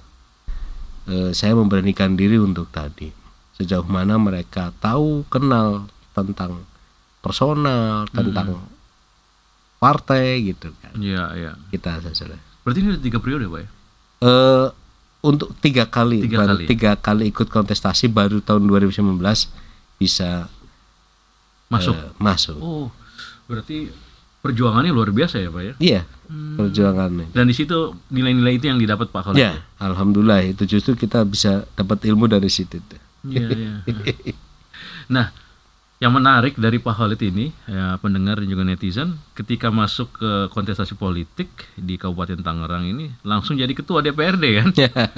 [1.11, 3.11] eh, saya memberanikan diri untuk tadi
[3.53, 6.63] sejauh mana mereka tahu kenal tentang
[7.21, 8.65] personal tentang
[9.77, 11.51] partai gitu kan Iya iya.
[11.69, 12.33] kita saja
[12.65, 13.69] Berarti ini udah tiga periode Pak ya?
[14.23, 14.67] eh
[15.23, 16.65] untuk tiga kali Tiga baru kali.
[16.67, 19.17] tiga kali ikut kontestasi baru tahun 2019
[19.95, 20.51] bisa
[21.67, 21.95] Masuk.
[21.95, 22.87] eh, masuk Oh,
[23.45, 23.87] berarti
[24.39, 25.73] perjuangannya luar biasa ya Pak ya?
[25.79, 26.57] iya Hmm.
[26.57, 29.37] perjuangannya Dan di situ nilai-nilai itu yang didapat Pak Khalid.
[29.39, 32.81] ya alhamdulillah itu justru kita bisa dapat ilmu dari situ.
[33.23, 33.73] Iya, iya.
[35.05, 35.29] Nah,
[36.03, 40.99] yang menarik dari Pak Khalid ini, ya, pendengar dan juga netizen, ketika masuk ke kontestasi
[40.99, 41.47] politik
[41.79, 44.69] di Kabupaten Tangerang ini, langsung jadi ketua DPRD kan,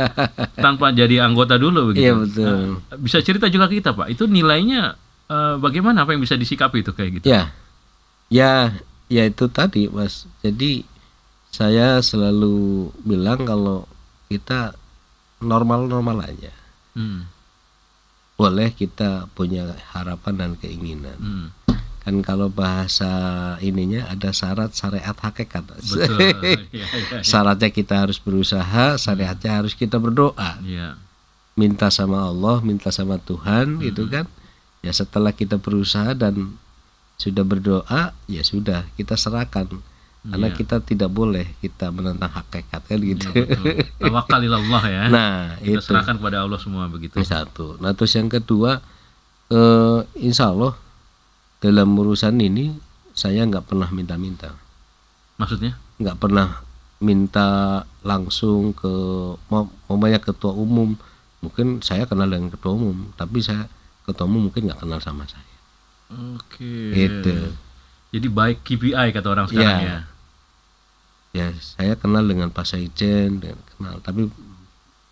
[0.65, 2.05] tanpa jadi anggota dulu begitu.
[2.05, 2.45] Iya, betul.
[2.77, 4.93] Nah, bisa cerita juga kita Pak, itu nilainya
[5.25, 6.05] eh, bagaimana?
[6.05, 7.25] Apa yang bisa disikapi itu kayak gitu?
[7.33, 7.49] Ya,
[8.29, 8.77] ya,
[9.09, 10.29] ya itu tadi, Mas.
[10.45, 10.85] Jadi
[11.49, 13.89] saya selalu bilang kalau
[14.29, 14.77] kita
[15.41, 16.53] normal-normal aja.
[16.93, 17.25] Hmm,
[18.35, 21.17] Boleh kita punya harapan dan keinginan.
[21.19, 21.47] hmm.
[22.05, 23.09] Kan kalau bahasa
[23.65, 25.65] ininya ada syarat syariat hakikat.
[25.65, 26.21] Betul.
[26.45, 27.25] Iya, iya, iya.
[27.25, 30.61] Syaratnya kita harus berusaha, syariatnya harus kita berdoa.
[30.61, 31.01] Iya.
[31.57, 34.29] Minta sama Allah, minta sama Tuhan gitu kan.
[34.85, 36.53] Ya setelah kita berusaha dan
[37.17, 39.65] sudah berdoa, ya sudah kita serahkan.
[40.25, 40.55] Karena Iya.
[40.55, 43.29] kita tidak boleh kita menentang hakikat kan gitu.
[43.29, 43.65] Iya, betul.
[43.99, 45.03] Tawakal ilallah ya.
[45.13, 45.85] Nah, kita itu.
[45.85, 47.13] serahkan kepada Allah semua begitu.
[47.13, 47.77] Itu satu.
[47.77, 48.81] Nah, terus yang kedua,
[49.47, 50.73] eh, insya Allah
[51.57, 52.73] dalam urusan ini
[53.11, 54.57] saya nggak pernah minta-minta,
[55.35, 55.77] Maksudnya?
[55.95, 56.61] nggak pernah
[56.97, 57.47] minta
[58.01, 58.91] langsung ke
[59.47, 60.97] mau banyak ketua umum.
[61.39, 63.69] Mungkin saya kenal dengan ketua umum, tapi saya
[64.03, 65.53] ketua umum mungkin nggak kenal sama saya.
[66.33, 66.91] Oke.
[66.91, 67.53] Gitu.
[68.09, 69.89] Jadi baik KPI kata orang sekarang Iya.
[69.91, 69.99] ya.
[71.35, 74.31] Ya, saya kenal dengan Pak Saijen, dan kenal, tapi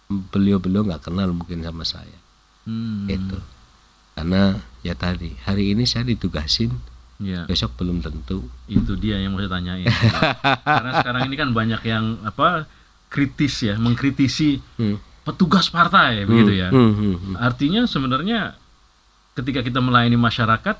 [0.08, 2.16] beliau-beliau nggak kenal mungkin sama saya.
[2.64, 3.12] Hmm.
[3.12, 3.38] Gitu.
[4.14, 6.72] Karena ya tadi hari ini saya ditugasin,
[7.20, 8.48] Ya, besok belum tentu.
[8.66, 9.88] itu dia yang mau saya tanyain.
[10.66, 12.68] Karena sekarang ini kan banyak yang apa
[13.08, 14.98] kritis ya, mengkritisi Hmm.
[15.24, 16.68] petugas partai begitu ya.
[16.68, 17.36] Hmm, hmm, hmm.
[17.38, 18.56] Artinya sebenarnya
[19.34, 20.76] ketika kita melayani masyarakat,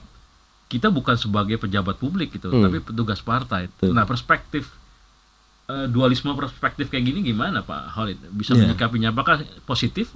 [0.68, 2.64] kita bukan sebagai pejabat publik gitu, Hmm.
[2.64, 3.68] tapi petugas partai.
[3.70, 3.92] Betul.
[3.92, 4.68] Nah, perspektif
[5.66, 8.20] eh, dualisme perspektif kayak gini gimana Pak Holid?
[8.30, 8.64] Bisa Ya.
[8.64, 10.12] menyikapinya apakah positif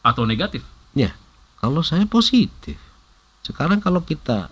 [0.00, 0.62] atau negatif?
[0.92, 1.14] Ya,
[1.56, 2.78] kalau saya positif.
[3.40, 4.46] Sekarang kalau kita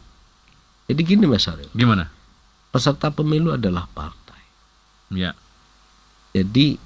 [0.85, 2.11] jadi gini Mas Aryo, Gimana?
[2.69, 4.43] peserta pemilu adalah partai.
[5.11, 5.35] Ya.
[6.31, 6.79] Jadi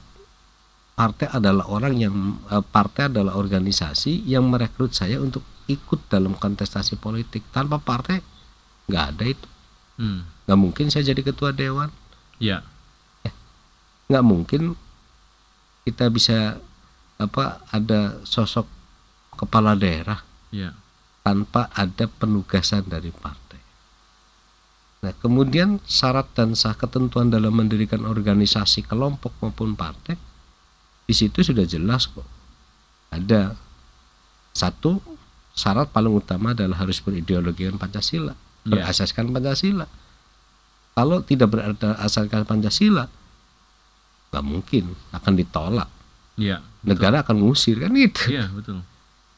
[0.94, 2.14] partai adalah orang yang
[2.46, 7.44] eh, partai adalah organisasi yang merekrut saya untuk ikut dalam kontestasi politik.
[7.48, 8.20] Tanpa partai
[8.84, 9.48] nggak ada itu.
[9.96, 10.28] Hmm.
[10.44, 11.88] Nggak mungkin saya jadi ketua dewan.
[12.36, 12.60] Ya.
[14.10, 14.62] Nggak mungkin
[15.84, 16.58] kita bisa
[17.20, 18.66] apa ada sosok
[19.34, 20.22] kepala daerah
[20.54, 20.70] Ya.
[21.26, 23.58] tanpa ada penugasan dari partai.
[25.04, 30.16] Nah, kemudian syarat dan sah ketentuan dalam mendirikan organisasi kelompok maupun partai
[31.04, 32.24] di situ sudah jelas kok.
[33.12, 33.52] Ada
[34.56, 35.02] satu
[35.52, 38.32] syarat paling utama adalah harus berideologikan Pancasila,
[38.64, 38.80] Ya.
[38.80, 39.86] berasaskan Pancasila.
[40.94, 43.04] Kalau tidak berasaskan Pancasila,
[44.34, 45.86] nggak mungkin akan ditolak.
[46.34, 46.58] Ya.
[46.82, 48.34] Negara akan mengusir kan itu.
[48.34, 48.82] Iya, betul.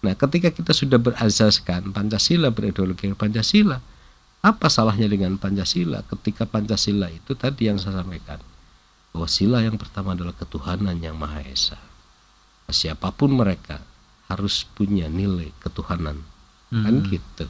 [0.01, 3.77] Nah, ketika kita sudah berazaskan Pancasila, berideologi Pancasila,
[4.41, 8.39] apa salahnya dengan Pancasila ketika Pancasila itu tadi yang saya sampaikan
[9.11, 11.81] bahwa sila yang pertama adalah ketuhanan yang Maha Esa.
[12.69, 13.83] Siapa pun mereka
[14.29, 16.23] harus punya nilai ketuhanan.
[16.71, 17.07] Kan Hmm.
[17.11, 17.47] gitu.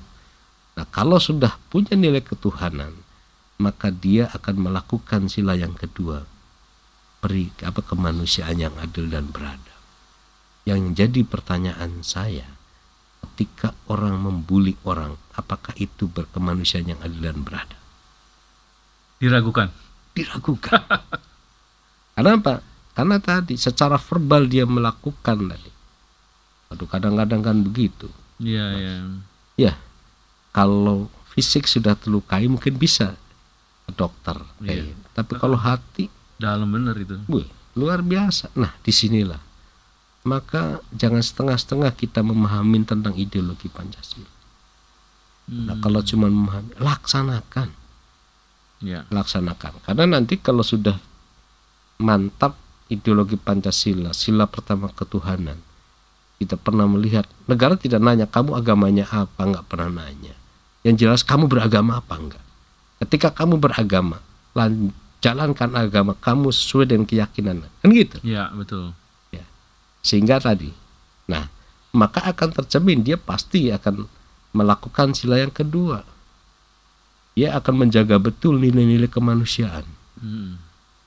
[0.77, 2.93] Nah, kalau sudah punya nilai ketuhanan,
[3.57, 6.29] maka dia akan melakukan sila yang kedua.
[7.23, 9.81] Peri apa kemanusiaan yang adil dan beradab.
[10.67, 12.47] Yang jadi pertanyaan saya,
[13.23, 17.83] ketika orang membuli orang, apakah itu berkemanusiaan yang adil dan beradab?
[19.17, 19.69] Diragukan.
[20.13, 20.81] Diragukan.
[22.17, 22.55] Karena apa?
[22.97, 25.71] Karena tadi secara verbal dia melakukan tadi.
[26.73, 28.09] Aduh kadang-kadang kan begitu.
[28.41, 28.95] Iya, ya.
[29.57, 29.73] Ya,
[30.57, 33.13] kalau fisik sudah terlukai mungkin bisa
[33.85, 34.41] ke dokter.
[34.65, 34.89] Iya.
[34.89, 35.05] gitu.
[35.13, 37.17] Tapi kalau hati, Dalam bener itu.
[37.27, 38.53] wih, luar biasa.
[38.57, 39.41] Nah, di sinilah.
[40.27, 44.27] Maka jangan setengah-setengah kita memahami tentang ideologi Pancasila.
[45.47, 45.83] Nah, Hmm.
[45.83, 47.71] kalau cuma memahami, laksanakan,
[48.83, 49.07] Ya.
[49.09, 49.79] laksanakan.
[49.87, 50.99] Karena nanti kalau sudah
[52.03, 52.59] mantap
[52.91, 55.63] ideologi Pancasila, sila pertama ketuhanan,
[56.37, 60.35] kita pernah melihat negara tidak nanya kamu agamanya apa, nggak pernah nanya.
[60.83, 62.45] Yang jelas kamu beragama apa enggak.
[63.01, 64.19] Ketika kamu beragama,
[64.53, 64.93] lan-
[65.27, 68.23] jalankan agama kamu sesuai dengan keyakinan, kan gitu.
[68.23, 68.95] Ya, betul.
[70.07, 70.71] Sehingga tadi,
[71.27, 71.51] nah
[71.91, 74.07] maka akan tercermin dia pasti akan
[74.55, 76.07] melakukan sila yang kedua.
[77.35, 79.83] Dia akan menjaga betul nilai-nilai kemanusiaan
[80.17, 80.57] Hmm.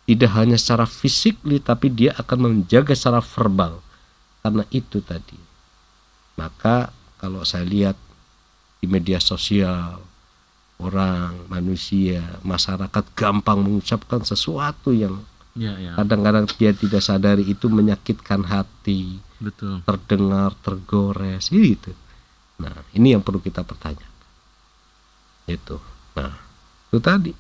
[0.06, 3.82] tidak hanya secara fisik tapi dia akan menjaga secara verbal
[4.46, 5.38] karena itu tadi
[6.38, 7.98] maka kalau saya lihat
[8.78, 9.98] di media sosial
[10.80, 15.20] orang manusia masyarakat gampang mengucapkan sesuatu yang
[15.60, 15.92] Ya, ya.
[16.00, 19.84] kadang-kadang dia tidak sadari itu menyakitkan hati Betul.
[19.84, 21.92] terdengar tergores gitu.
[22.64, 24.24] Nah ini yang perlu kita pertanyakan.
[25.52, 25.82] Itu.
[26.16, 26.32] Nah
[26.88, 27.34] itu tadi.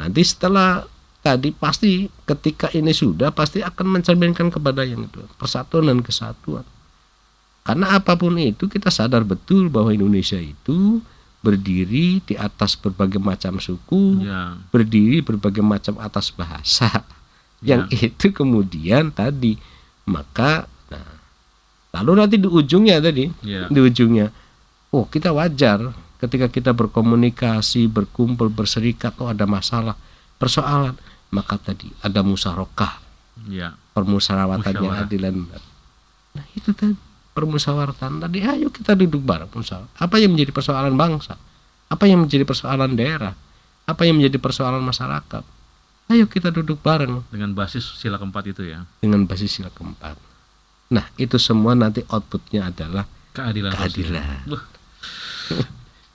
[0.00, 0.88] Nanti setelah
[1.20, 6.64] tadi pasti ketika ini sudah pasti akan mencerminkan kepada yang itu persatuan dan kesatuan.
[7.60, 11.04] Karena apa pun itu kita sadar betul bahwa Indonesia itu
[11.40, 14.60] berdiri di atas berbagai macam suku Ya.
[14.68, 16.88] berdiri berbagai macam atas bahasa
[17.64, 19.56] yang itu kemudian tadi
[20.04, 21.06] maka nah
[21.96, 23.66] lalu nanti di ujungnya tadi Ya.
[23.68, 24.28] di ujungnya
[24.92, 25.80] oh kita wajar
[26.20, 29.96] ketika kita berkomunikasi berkumpul berserikat oh ada masalah
[30.36, 30.92] persoalan
[31.32, 33.00] maka tadi ada musyarakah
[33.48, 33.72] Ya.
[33.96, 35.62] permusyawaratan yang adil dan benar.
[36.36, 36.92] nah itu tadi
[37.32, 41.34] permusyawaratan tadi ayo kita duduk bareng musyawarah apa yang menjadi persoalan bangsa?
[41.90, 43.34] Apa yang menjadi persoalan daerah?
[43.86, 45.42] Apa yang menjadi persoalan masyarakat?
[46.10, 47.22] Ayo kita duduk bareng.
[47.30, 48.86] Dengan basis sila keempat itu ya.
[49.02, 50.14] dengan basis sila keempat.
[50.90, 53.70] Nah itu semua nanti outputnya adalah Keadilan.
[53.70, 54.42] keadilan.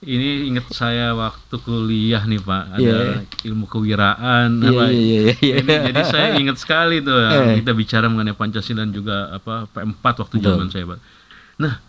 [0.06, 3.26] Ini ingat saya waktu kuliah nih Pak, ada Iya.
[3.44, 4.84] ilmu kewiraan Iya, apa.
[4.86, 5.54] iya, iya, iya.
[5.58, 7.58] Ini jadi saya ingat sekali tuh Eh.
[7.58, 10.98] kita bicara mengenai Pancasila dan juga apa P4 waktu zaman saya Pak.
[11.58, 11.82] Nah,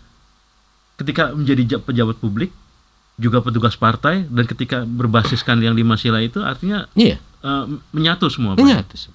[0.96, 2.50] ketika menjadi ja- pejabat publik
[3.14, 8.54] juga petugas partai dan ketika berbasiskan yang lima sila itu artinya iya eh, menyatu semua
[8.54, 8.58] Pak.
[8.58, 9.10] menyatu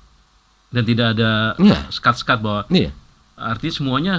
[0.70, 1.80] dan tidak ada Iya.
[1.90, 2.96] skat-skat bahwa iya
[3.34, 4.14] artinya semuanya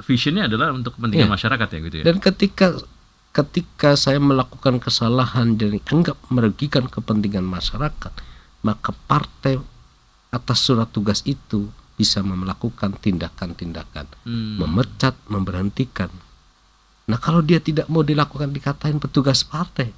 [0.00, 1.32] visionnya adalah untuk kepentingan Iya.
[1.32, 2.04] masyarakat ya gitu ya.
[2.06, 2.66] dan ketika
[3.32, 8.12] ketika saya melakukan kesalahan dan anggap merugikan kepentingan masyarakat
[8.60, 9.56] maka partai
[10.28, 14.56] atas surat tugas itu bisa melakukan tindakan-tindakan Hmm.
[14.58, 16.12] memecat memberhentikan
[17.02, 19.90] nah kalau dia tidak mau dilakukan dikatain petugas partai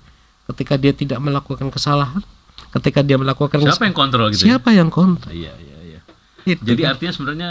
[0.46, 2.22] ketika dia tidak melakukan kesalahan
[2.72, 4.48] ketika dia melakukan Siapa yang kontrol gitu ya?
[4.52, 6.00] siapa yang kontra Iya, iya,
[6.44, 6.90] Itu Jadi kan.
[6.92, 7.50] artinya sebenarnya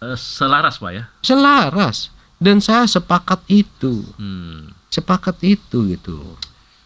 [0.00, 1.04] eh, selaras Pak ya.
[1.20, 4.72] selaras dan saya sepakat itu Hmm.
[4.92, 6.36] Sepakat itu gitu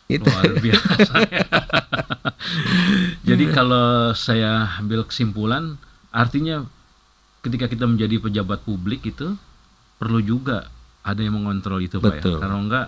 [0.06, 1.12] itu Luar biasa.
[3.26, 5.74] Jadi kalau saya ambil kesimpulan,
[6.14, 6.62] artinya
[7.42, 9.34] ketika kita menjadi pejabat publik itu
[9.98, 10.70] perlu juga
[11.02, 12.38] ada yang mengontrol itu pak Betul.
[12.38, 12.40] ya.
[12.42, 12.86] Kalau enggak,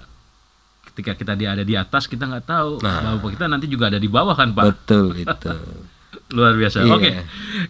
[0.90, 3.18] ketika kita di ada di atas kita nggak tahu Nah.
[3.18, 4.64] bahwa kita nanti juga ada di bawah kan pak.
[4.68, 5.50] betul itu
[6.30, 6.84] Luar biasa.
[6.84, 6.92] Iya.
[6.94, 7.10] Oke,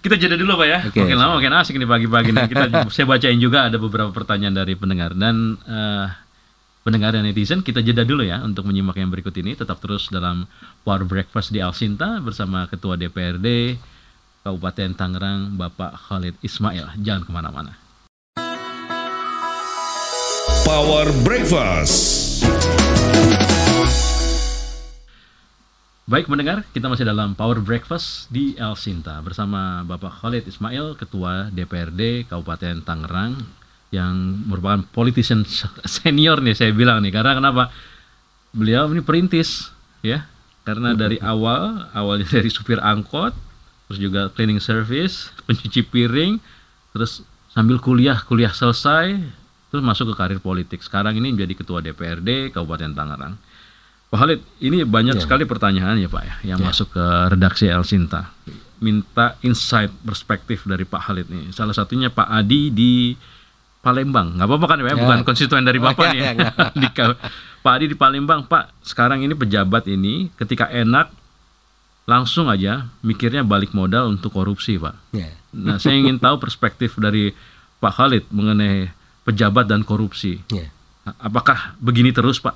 [0.04, 0.78] kita jeda dulu pak ya.
[0.84, 1.00] Oke.
[1.00, 2.46] Makin lama makin asik nih pagi-pagi nih.
[2.46, 2.62] Kita
[2.94, 6.06] saya bacain juga ada beberapa pertanyaan dari pendengar dan eh,
[6.88, 9.52] pendengar dan netizen kita jeda dulu ya untuk menyimak yang berikut ini.
[9.52, 10.48] Tetap terus dalam
[10.88, 13.76] Power Breakfast di Alsinta bersama Ketua DPRD
[14.40, 16.96] Kabupaten Tangerang Bapak Khalid Ismail.
[17.04, 17.76] Jangan ke mana-mana.
[20.64, 22.40] Power Breakfast.
[26.08, 31.52] Baik mendengar, kita masih dalam Power Breakfast di El Sinta bersama Bapak Khalid Ismail, Ketua
[31.52, 33.36] DPRD Kabupaten Tangerang
[33.88, 35.48] yang merupakan politician
[35.88, 37.12] senior nih saya bilang nih.
[37.12, 37.72] Karena kenapa?
[38.52, 39.72] Beliau ini perintis
[40.04, 40.28] ya.
[40.64, 43.32] Karena dari awal awalnya dari supir angkot
[43.88, 46.36] terus juga cleaning service pencuci piring
[46.92, 49.16] terus sambil kuliah kuliah selesai
[49.68, 50.80] terus masuk ke karir politik.
[50.80, 53.36] Sekarang ini menjadi ketua DPRD Kabupaten Tangerang.
[54.08, 58.32] Pak Khalid, ini banyak sekali pertanyaan ya Pak ya yang masuk ke redaksi El Sinta.
[58.80, 61.52] Minta insight perspektif dari Pak Khalid nih.
[61.52, 63.12] Salah satunya Pak Adi di
[63.78, 64.34] Palembang.
[64.34, 64.96] Nggak apa-apa kan ya, Ya.
[64.96, 66.20] bukan konstituen dari Bapak ya, nih.
[66.20, 66.50] ya, ya.
[66.82, 66.88] Di
[67.58, 68.70] Pak Adi di Palembang, Pak.
[68.80, 71.10] Sekarang ini pejabat ini ketika enak
[72.04, 74.94] langsung aja mikirnya balik modal untuk korupsi, Pak.
[75.10, 77.32] ya Nah, saya ingin tahu perspektif dari
[77.78, 78.88] Pak Khalid mengenai
[79.22, 80.40] pejabat dan korupsi.
[80.48, 80.68] ya
[81.18, 82.52] Apakah begini terus, Pak?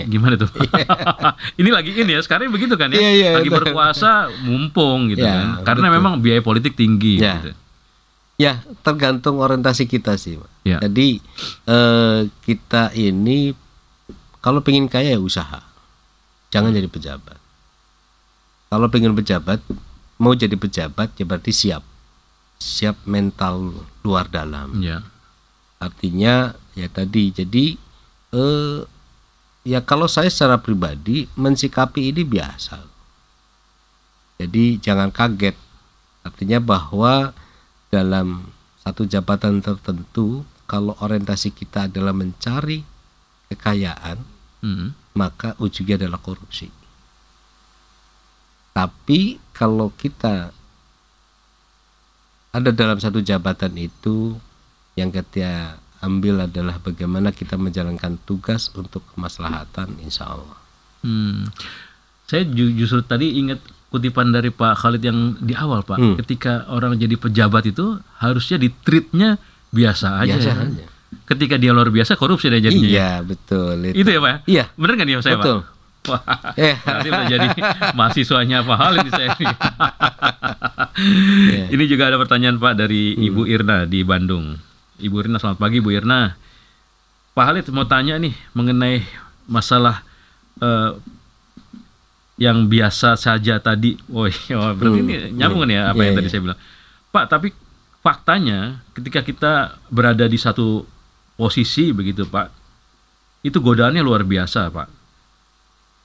[0.00, 0.50] Gimana tuh?
[1.60, 2.98] ini lagi ini ya, sekarang begitu kan ya.
[2.98, 3.70] Iya, iya, lagi betul.
[3.70, 5.46] berkuasa mumpung gitu Iya, kan.
[5.64, 5.96] Karena betul.
[5.98, 7.38] memang biaya politik tinggi Ya.
[7.38, 7.52] gitu.
[8.38, 10.50] ya tergantung orientasi kita sih Pak.
[10.68, 10.78] Ya.
[10.84, 11.24] jadi
[11.64, 13.56] eh, kita ini
[14.38, 15.64] kalau pengen kaya ya usaha.
[16.48, 17.36] Jangan jadi pejabat.
[18.68, 19.60] Kalau pengen pejabat
[20.16, 21.84] mau jadi pejabat ya berarti siap.
[22.58, 24.78] Siap mental luar dalam.
[24.82, 25.04] Ya.
[25.78, 27.78] artinya ya tadi jadi
[28.34, 28.82] eh
[29.62, 32.82] ya kalau saya secara pribadi mensikapi ini biasa.
[34.42, 35.54] Jadi jangan kaget.
[36.26, 37.30] Artinya bahwa
[37.90, 38.48] dalam
[38.82, 42.84] satu jabatan tertentu kalau orientasi kita adalah mencari
[43.48, 44.90] kekayaan Hmm.
[45.14, 46.66] maka ujungnya adalah korupsi
[48.72, 50.50] tapi kalau kita
[52.48, 54.34] ada dalam satu jabatan itu
[54.94, 60.58] yang kita ambil adalah bagaimana kita menjalankan tugas untuk kemaslahatan insya Allah
[60.98, 61.46] Hmm.
[62.26, 65.94] Saya ju- justru tadi ingat kutipan dari Pak Khalid yang di awal Pak.
[65.94, 66.14] Hmm.
[66.18, 69.38] Ketika orang jadi pejabat itu harusnya di treatnya
[69.70, 70.34] biasa aja.
[70.34, 70.56] Biasa ya.
[70.64, 70.84] aja.
[71.24, 72.84] Ketika dia luar biasa korupsi dia jadinya.
[72.84, 72.92] ya.
[72.92, 74.30] iya betul itu, Itu ya Pak?
[74.30, 74.36] ya?
[74.46, 74.64] Iya.
[74.74, 75.76] Bener kan ya saya betul Pak?
[76.08, 76.22] Wah.
[76.58, 76.74] Eh.
[76.78, 77.48] Nanti udah jadi
[77.92, 79.28] mahasiswanya Pak Khalid nih saya.
[80.98, 81.64] Iya.
[81.70, 83.24] Ini juga ada pertanyaan Pak dari Hmm.
[83.24, 84.56] Ibu Irna di Bandung.
[84.98, 86.34] Ibu Irna selamat pagi Bu Irna.
[87.32, 89.04] Pak Khalid mau tanya nih mengenai
[89.46, 90.02] masalah
[90.58, 90.90] eh,
[92.36, 93.94] yang biasa saja tadi.
[94.10, 95.06] Oh, iya, berarti Hmm.
[95.06, 96.32] ini nyambung nih ya apa Iya, yang tadi iya.
[96.32, 96.58] saya bilang.
[97.08, 97.48] Pak, tapi
[98.08, 99.52] faktanya ketika kita
[99.92, 100.88] berada di satu
[101.36, 102.48] posisi begitu Pak,
[103.44, 104.88] itu godaannya luar biasa Pak.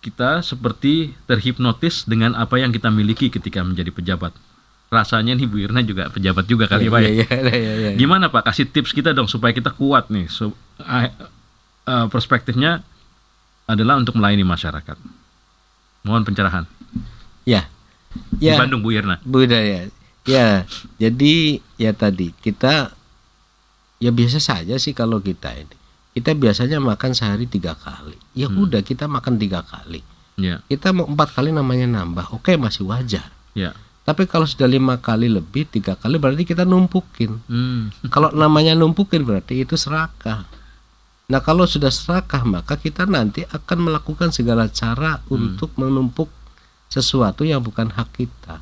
[0.03, 4.35] Kita seperti terhipnotis dengan apa yang kita miliki ketika menjadi pejabat.
[4.91, 7.09] Rasanya nih Bu Irna juga pejabat juga kali Pak ya.
[7.23, 7.89] Iya, iya, iya, iya.
[7.95, 8.51] Gimana Pak?
[8.51, 10.27] Kasih tips kita dong supaya kita kuat nih.
[10.27, 10.51] So,
[10.83, 11.07] eh,
[12.11, 12.83] perspektifnya
[13.63, 14.99] adalah untuk melayani masyarakat.
[16.03, 16.65] Mohon pencerahan.
[17.47, 17.63] ya
[18.35, 19.23] Di ya Bandung Bu Irna.
[19.23, 20.02] budaya ya
[20.97, 22.95] jadi ya tadi kita
[23.99, 25.75] ya biasa saja sih kalau kita ini.
[26.13, 28.13] Kita biasanya makan sehari tiga kali.
[28.37, 28.63] Ya Hmm.
[28.63, 30.05] udah kita makan tiga kali.
[30.33, 33.29] Ya, kita mau empat kali namanya nambah oke masih wajar.
[33.53, 33.77] Ya.
[34.03, 37.39] tapi kalau sudah lima kali lebih tiga kali berarti kita numpukin.
[37.47, 37.87] Hmm.
[38.13, 40.43] kalau namanya numpukin berarti itu serakah.
[41.31, 46.27] Nah kalau sudah serakah maka kita nanti akan melakukan segala cara untuk menumpuk
[46.91, 48.59] sesuatu yang bukan hak kita.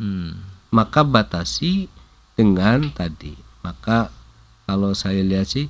[0.00, 0.40] Hmm.
[0.70, 1.88] Maka batasi
[2.34, 4.12] dengan tadi maka
[4.64, 5.66] kalau saya lihat sih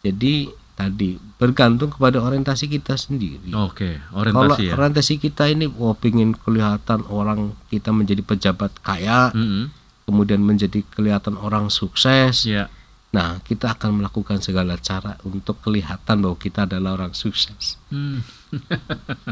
[0.00, 4.72] jadi tadi bergantung kepada orientasi kita sendiri Oke, kalau orientasi ya.
[4.74, 9.68] orientasi kita ini wah pingin kelihatan orang kita menjadi pejabat kaya Mm-mm.
[10.04, 12.72] kemudian menjadi kelihatan orang sukses Ya.
[13.10, 18.24] nah kita akan melakukan segala cara untuk kelihatan bahwa kita adalah orang sukses Hmm.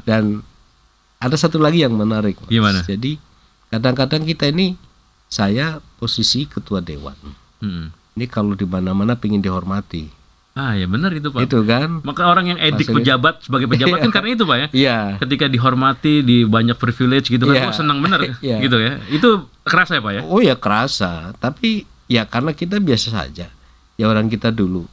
[0.05, 0.45] dan
[1.19, 2.51] ada satu lagi yang menarik Mas.
[2.51, 2.81] Gimana?
[2.85, 3.17] jadi
[3.69, 4.77] kadang-kadang kita ini
[5.29, 7.17] saya posisi ketua dewan.
[7.61, 7.93] Mm.
[8.19, 10.11] Ini kalau di mana-mana pengen dihormati.
[10.59, 11.47] Ah ya benar itu pak.
[11.47, 12.03] Itu kan?
[12.03, 14.67] Maka orang yang edik Maksudnya- pejabat sebagai pejabat kan karena itu pak ya.
[14.75, 14.99] Iya.
[15.23, 17.65] Ketika dihormati di banyak privilege gitu kan, Iya.
[17.71, 18.59] wah senang bener Iya.
[18.59, 18.99] gitu ya.
[19.07, 20.23] Itu kerasa ya pak ya.
[20.27, 23.47] Oh ya kerasa, tapi ya karena kita biasa saja.
[23.95, 24.91] Ya orang kita dulu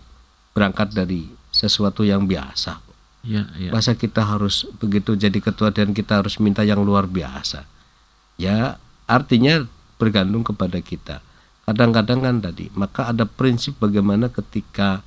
[0.53, 2.77] berangkat dari sesuatu yang biasa.
[3.25, 3.73] Iya iya.
[3.73, 7.65] Masa kita harus begitu jadi ketua dan kita harus minta yang luar biasa.
[8.38, 8.77] Ya
[9.09, 9.65] artinya
[10.05, 11.25] bergantung kepada kita.
[11.65, 15.01] Kadang-kadang kan tadi, maka ada prinsip bagaimana ketika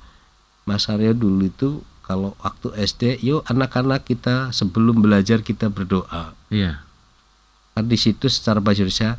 [0.67, 1.69] Mas Aryo dulu itu
[2.03, 6.35] kalau waktu SD, yuk anak-anak kita sebelum belajar kita berdoa.
[6.51, 6.83] Iya.
[7.71, 9.15] Kan di situ secara bahasa Indonesia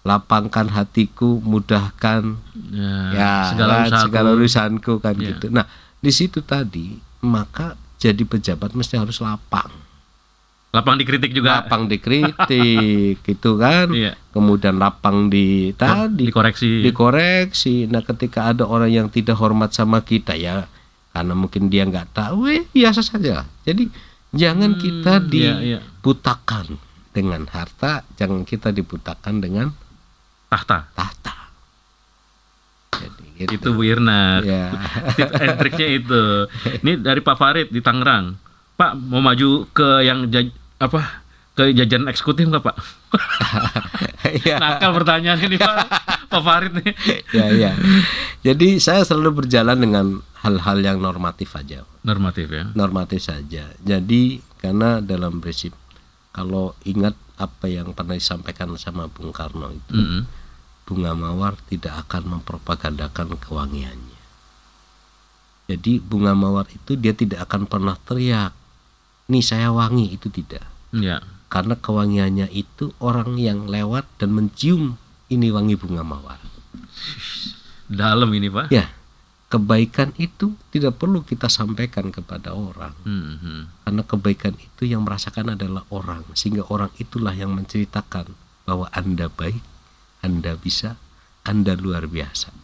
[0.00, 2.40] lapangkan hatiku, mudahkan
[2.72, 4.04] Ya, ya segala kan, usahaku.
[4.08, 5.28] segala urusanku kan Iya.
[5.36, 5.46] gitu.
[5.52, 5.68] Nah,
[6.00, 9.68] di situ tadi maka jadi pejabat mesti harus lapang.
[10.70, 11.66] Lapang dikritik juga.
[11.66, 13.90] Lapang dikritik gitu kan.
[13.90, 14.14] Iya.
[14.30, 16.86] Kemudian lapang di tadi Dikoreksi.
[16.86, 17.90] dikoreksi.
[17.90, 20.70] Nah, ketika ada orang yang tidak hormat sama kita ya
[21.10, 23.42] karena mungkin dia nggak tahu, eh, biasa saja.
[23.66, 23.90] Jadi
[24.30, 25.78] jangan Hmm, kita iya, iya.
[25.82, 26.78] dibutakan
[27.10, 29.74] dengan harta, jangan kita dibutakan dengan
[30.46, 30.86] tahta.
[30.94, 31.34] tahta.
[32.94, 33.54] Jadi gitu.
[33.58, 34.38] Itu Bu Irna.
[34.44, 34.70] Ya.
[35.18, 36.22] Tips and triknya itu.
[36.78, 38.38] Ini dari Pak Farid di Tangerang.
[38.76, 40.30] Pak mau maju ke yang
[40.80, 41.22] apa?
[41.52, 42.76] Ke jajaran eksekutif nggak Pak?
[44.48, 45.76] ya, Nakal pertanyaan ini Pak.
[46.30, 46.94] Pak Farid nih.
[47.34, 47.72] ya, ya.
[48.40, 50.06] Jadi saya selalu berjalan dengan
[50.40, 52.64] hal-hal yang normatif aja, Normatif ya.
[52.72, 53.68] normatif saja.
[53.82, 55.74] Jadi karena dalam prinsip
[56.30, 60.22] kalau ingat apa yang pernah disampaikan sama Bung Karno itu, Mm-mm.
[60.86, 64.20] bunga mawar tidak akan mempropagandakan kewangiannya.
[65.66, 68.54] Jadi bunga mawar itu dia tidak akan pernah teriak,
[69.30, 70.66] nih saya wangi itu tidak.
[70.90, 71.22] Ya.
[71.50, 74.98] Karena kewangiannya itu orang yang lewat dan mencium
[75.30, 76.38] ini wangi bunga mawar.
[77.90, 78.70] Dalam ini Pak.
[78.70, 78.90] Ya,
[79.50, 82.94] kebaikan itu tidak perlu kita sampaikan kepada orang.
[83.02, 83.82] Mhm.
[83.82, 86.22] Karena kebaikan itu yang merasakan adalah orang.
[86.38, 88.30] Sehingga orang itulah yang menceritakan
[88.62, 89.58] bahwa Anda baik,
[90.22, 90.94] Anda bisa,
[91.42, 92.54] Anda luar biasa.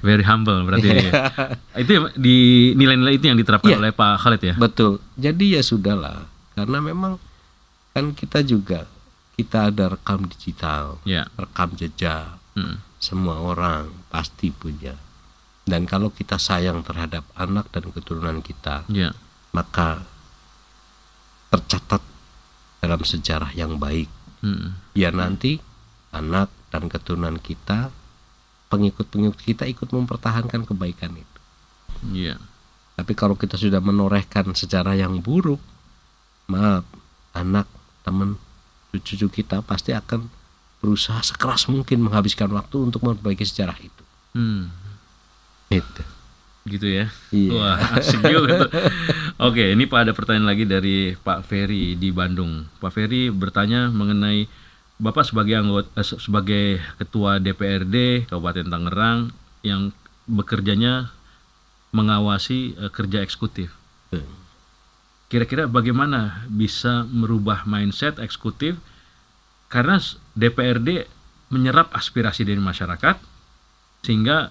[0.00, 0.88] Very humble berarti.
[0.88, 1.10] ya.
[1.82, 2.36] itu ya, di
[2.74, 3.78] nilai-nilai itu yang diterapkan Iya.
[3.78, 4.54] oleh Pak Khalid ya.
[4.54, 4.98] Betul.
[5.14, 6.24] Jadi ya sudahlah.
[6.52, 7.16] Karena memang
[7.92, 8.86] kan kita juga
[9.34, 11.30] kita ada rekam digital, Ya.
[11.34, 12.38] rekam jejak.
[12.54, 12.82] Mm.
[12.98, 14.98] Semua orang pasti punya.
[15.62, 19.14] Dan kalau kita sayang terhadap anak dan keturunan kita, Ya.
[19.52, 20.02] maka
[21.48, 22.02] tercatat
[22.78, 24.10] dalam sejarah yang baik.
[24.40, 24.74] Mm.
[24.92, 25.58] Biar nanti
[26.10, 27.90] anak dan keturunan kita,
[28.68, 31.38] pengikut-pengikut kita ikut mempertahankan kebaikan itu.
[32.12, 32.36] Iya.
[32.98, 35.60] Tapi kalau kita sudah menorehkan sejarah yang buruk,
[36.50, 36.84] maaf,
[37.32, 37.70] anak,
[38.02, 38.36] teman,
[38.90, 40.26] cucu-cucu kita pasti akan
[40.78, 44.04] berusaha sekeras mungkin menghabiskan waktu untuk memperbaiki sejarah itu.
[44.34, 44.70] Hmm.
[45.70, 46.02] Itu.
[46.68, 47.06] Gitu ya.
[47.32, 47.50] Iya.
[47.54, 48.68] Wah, asik juga.
[49.38, 52.66] Oke, ini Pak ada pertanyaan lagi dari Pak Ferry di Bandung.
[52.82, 54.50] Pak Ferry bertanya mengenai
[54.98, 59.30] Bapak sebagai anggota eh, se- sebagai ketua DPRD Kabupaten Tangerang
[59.62, 59.94] yang
[60.26, 61.14] bekerjanya
[61.94, 63.70] mengawasi eh, kerja eksekutif.
[65.28, 68.80] Kira-kira bagaimana bisa merubah mindset eksekutif
[69.68, 70.00] karena
[70.32, 71.04] DPRD
[71.52, 73.20] menyerap aspirasi dari masyarakat
[74.00, 74.50] sehingga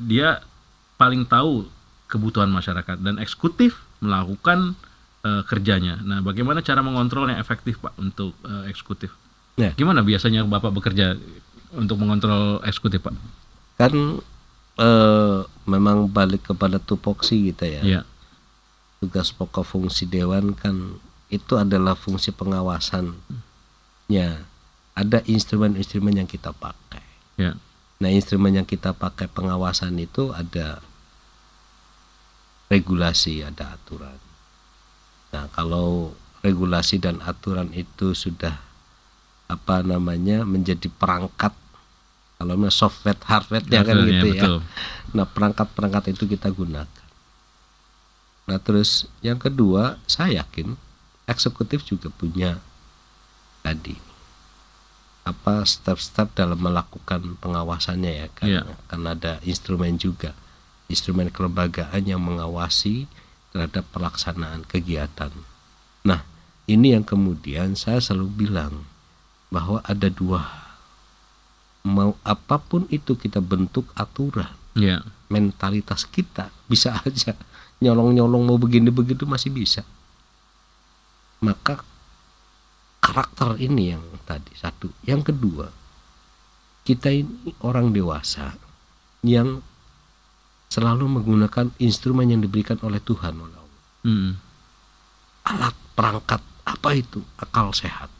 [0.00, 0.40] dia
[0.96, 1.68] paling tahu
[2.08, 4.74] kebutuhan masyarakat dan eksekutif melakukan
[5.22, 6.00] eh, kerjanya.
[6.02, 9.12] Nah, bagaimana cara mengontrol yang efektif Pak untuk eh, eksekutif?
[9.54, 9.70] Ya.
[9.78, 11.14] Gimana biasanya Bapak bekerja
[11.74, 13.14] untuk mengontrol eksekutif Pak?
[13.78, 14.22] Kan
[14.78, 17.82] eh, memang balik kepada tupoksi kita ya.
[17.82, 18.02] Iya.
[19.04, 20.96] tugas pokok fungsi dewan kan
[21.28, 24.28] itu adalah fungsi pengawasannya.
[24.94, 27.04] Ada instrumen-instrumen yang kita pakai.
[27.36, 27.58] Ya.
[28.00, 30.80] Nah, instrumen yang kita pakai pengawasan itu ada
[32.70, 34.18] regulasi, ada aturan.
[35.34, 38.62] Nah, kalau regulasi dan aturan itu sudah
[39.54, 41.54] apa namanya menjadi perangkat
[42.34, 44.42] kalau namanya software hardware-nya kan Hardware-nya, gitu ya.
[44.42, 44.54] betul.
[45.14, 47.06] Nah, perangkat-perangkat itu kita gunakan.
[48.44, 50.74] Nah, terus yang kedua, saya yakin
[51.24, 52.60] eksekutif juga punya
[53.64, 53.96] tadi
[55.24, 58.48] apa step-step dalam melakukan pengawasannya ya kan.
[58.50, 58.62] Iya.
[58.92, 60.36] Kan ada instrumen juga.
[60.92, 63.08] Instrumen kelembagaan yang mengawasi
[63.48, 65.32] terhadap pelaksanaan kegiatan.
[66.04, 66.28] Nah,
[66.68, 68.84] ini yang kemudian saya selalu bilang
[69.54, 70.66] bahwa ada dua hal.
[71.86, 75.06] mau apa pun itu kita bentuk aturan Ya.
[75.30, 77.38] mentalitas kita bisa aja
[77.78, 79.86] nyolong-nyolong mau begini begitu masih bisa
[81.38, 81.86] maka
[82.98, 85.70] karakter ini yang tadi satu yang kedua
[86.82, 88.58] kita ini orang dewasa
[89.24, 89.62] yang
[90.68, 93.82] selalu menggunakan instrumen yang diberikan oleh Tuhan oleh Allah.
[94.04, 94.30] Hmm.
[95.46, 97.22] Alat perangkat apa itu?
[97.38, 98.10] Akal sehat.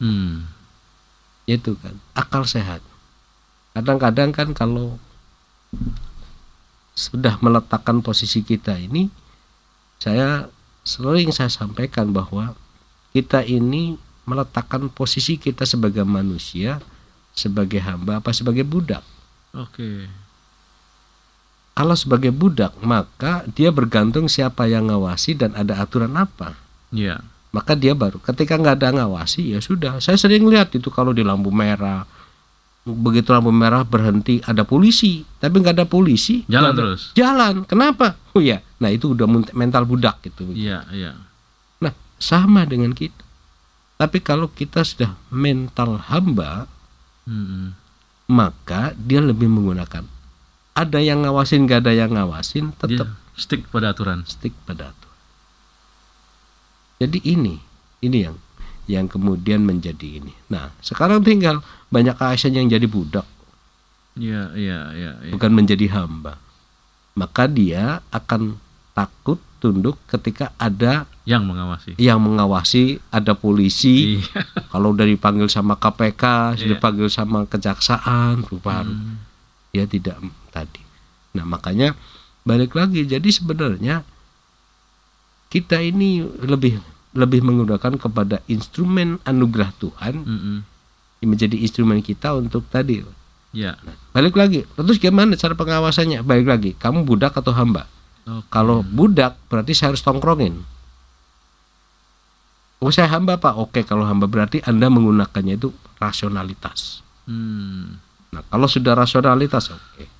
[0.00, 0.48] Hmm.
[1.52, 2.80] Itu kan, akal sehat.
[3.76, 4.96] Kadang-kadang kan kalau
[6.92, 9.08] sudah meletakkan posisi kita ini
[9.96, 10.52] saya
[10.84, 12.52] sering saya sampaikan bahwa
[13.16, 13.96] kita ini
[14.28, 16.84] meletakkan posisi kita sebagai manusia
[17.32, 19.00] sebagai hamba apa sebagai budak
[19.56, 20.04] Oke.
[21.72, 26.60] kalau sebagai budak maka dia bergantung siapa yang ngawasi dan ada aturan apa
[26.92, 27.24] Iya.
[27.52, 30.00] Maka dia baru ketika nggak ada ngawasi ya sudah.
[30.00, 32.08] Saya sering lihat itu kalau di lampu merah.
[32.82, 35.22] Begitu lampu merah berhenti ada polisi.
[35.38, 37.14] Tapi nggak ada polisi Jalan terus.
[37.14, 37.62] jalan.
[37.62, 38.16] Kenapa?
[38.32, 40.50] Oh ya nah itu udah men- mental budak gitu.
[40.50, 41.14] Iya, iya.
[41.78, 43.22] nah sama dengan kita.
[43.94, 46.66] Tapi kalau kita sudah mental hamba
[47.22, 47.78] Hmm.
[48.26, 50.02] maka dia lebih menggunakan.
[50.74, 54.26] Ada yang ngawasin nggak ada yang ngawasin Dia tetap stick pada aturan.
[54.26, 55.01] stick pada aturan
[57.02, 57.58] jadi ini
[58.00, 58.36] ini yang
[58.84, 63.26] yang kemudian menjadi ini nah sekarang tinggal banyak ASN yang jadi budak
[64.12, 65.10] Iya, iya, iya.
[65.20, 65.32] iya.
[65.32, 66.36] bukan menjadi hamba
[67.12, 68.60] maka dia akan
[68.92, 71.90] takut tunduk ketika ada Yang mengawasi.
[71.96, 74.44] yang mengawasi ada polisi Iya.
[74.72, 76.22] kalau udah dipanggil sama KPK
[76.56, 76.72] sudah Iya.
[76.76, 79.16] dipanggil sama kejaksaan baru Hmm.
[79.70, 80.82] dia tidak tadi
[81.32, 81.96] nah makanya
[82.42, 84.04] balik lagi jadi sebenarnya
[85.52, 86.80] kita ini lebih
[87.12, 90.56] lebih menggunakan kepada instrumen anugerah Tuhan Mm-mm.
[91.20, 93.04] yang menjadi instrumen kita untuk tadi
[93.52, 93.76] Iya.
[94.16, 97.84] balik lagi terus gimana cara pengawasannya balik lagi kamu budak atau hamba
[98.24, 98.48] Oke.
[98.48, 100.56] kalau budak berarti saya harus tongkrongin
[102.80, 105.68] oh saya hamba pak oke kalau hamba berarti anda menggunakannya itu
[106.00, 108.02] rasionalitas Hmm.
[108.34, 110.10] Nah, kalau sudah rasionalitas oke.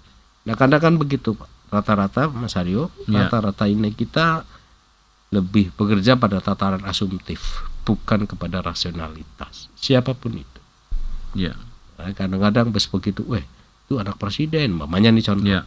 [0.47, 1.51] Nah, kadang kan begitu, Pak.
[1.67, 3.27] Rata-rata Mas Aryo, Ya.
[3.27, 4.47] rata-rata ini kita
[5.33, 9.73] lebih bekerja pada tataran asumtif, bukan kepada rasionalitas.
[9.75, 10.61] Siapa pun itu.
[11.33, 11.57] Iya.
[11.97, 13.43] Nah, kadang-kadang bes begitu, weh,
[13.89, 15.49] itu anak presiden, mamanya nih contoh.
[15.49, 15.65] Iya.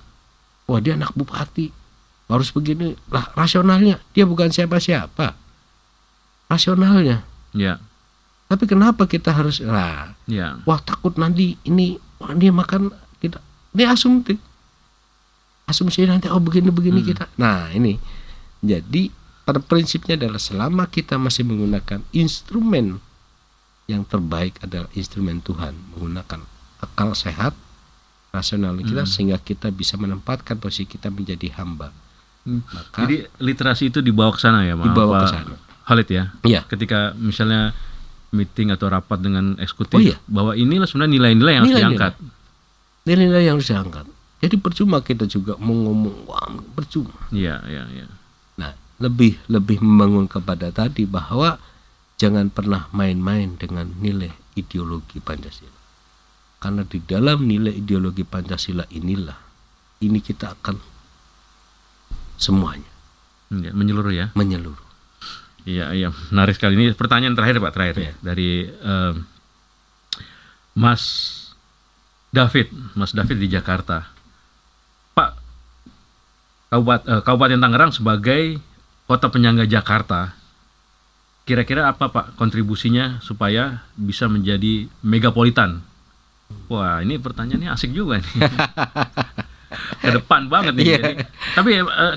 [0.70, 1.74] Wah, dia anak bupati.
[2.30, 2.94] Harus begini.
[3.10, 5.34] Lah, rasionalnya dia bukan siapa-siapa.
[6.46, 7.26] Rasionalnya.
[7.54, 7.82] Iya.
[8.46, 10.62] Tapi kenapa kita harus nah, Iya.
[10.70, 13.42] wah takut nanti ini wah, dia makan kita
[13.74, 14.38] ini asumtif
[15.66, 17.10] asumsi nanti oh begini begini Hmm.
[17.10, 17.98] kita nah ini
[18.62, 19.10] jadi
[19.46, 22.98] pada prinsipnya adalah selama kita masih menggunakan instrumen
[23.86, 26.42] yang terbaik adalah instrumen Tuhan menggunakan
[26.80, 27.54] akal sehat
[28.30, 29.08] rasional kita Hmm.
[29.08, 31.94] sehingga kita bisa menempatkan posisi kita menjadi hamba
[32.42, 32.62] Hmm.
[32.68, 34.86] maka Jadi literasi itu dibawa ke sana ya, Pak?
[34.86, 36.24] dibawa ke sana Khalid ya.
[36.44, 37.78] iya Ketika misalnya
[38.32, 40.18] meeting atau rapat dengan eksekutif Oh, iya.
[40.26, 41.94] bahwa inilah sebenarnya nilai-nilai yang harus Nilai-nilai.
[41.96, 42.14] diangkat.
[43.06, 44.06] nilai-nilai yang harus diangkat
[44.38, 48.06] jadi percuma kita juga mau ngomong wah percuma Iya, iya, iya.
[48.96, 51.60] Lebih lebih membangun kepada tadi bahwa
[52.16, 55.76] jangan pernah main-main dengan nilai ideologi Pancasila.
[56.64, 59.36] Karena di dalam nilai ideologi Pancasila inilah
[60.02, 60.76] ini kita akan
[62.36, 62.92] semuanya
[63.52, 64.28] Iya, menyeluruh ya.
[64.34, 64.84] menyeluruh.
[65.66, 68.06] Iya, iya, menarik sekali ini pertanyaan terakhir Pak, terakhir Iya.
[68.06, 69.16] ya dari em,
[70.76, 71.04] Mas
[72.34, 72.68] David,
[72.98, 74.10] Mas David di Jakarta.
[75.16, 75.32] Pak,
[76.74, 78.60] Kabupaten, eh, Kabupaten Tangerang sebagai
[79.06, 80.34] kota penyangga Jakarta,
[81.44, 85.82] kira-kira apa Pak kontribusinya supaya bisa menjadi megapolitan?
[86.68, 88.34] Wah, ini pertanyaannya asik juga nih.
[90.00, 90.86] Ke depan banget nih.
[90.88, 91.14] Jadi,
[91.52, 91.70] tapi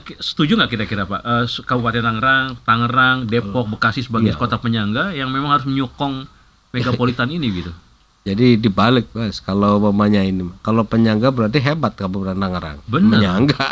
[0.05, 4.39] ki- setuju nggak kira-kira Pak su- Kabupaten Tangerang, Tangerang, Depok, Bekasi sebagai Iya.
[4.39, 6.29] kota penyangga yang memang harus menyokong
[6.71, 7.73] megapolitan ini gitu?
[8.29, 12.77] Jadi dibalik Mas, kalau umpamanya ini, kalau penyangga berarti hebat Kabupaten Tangerang.
[12.85, 13.09] Benar.
[13.17, 13.65] Menyangga.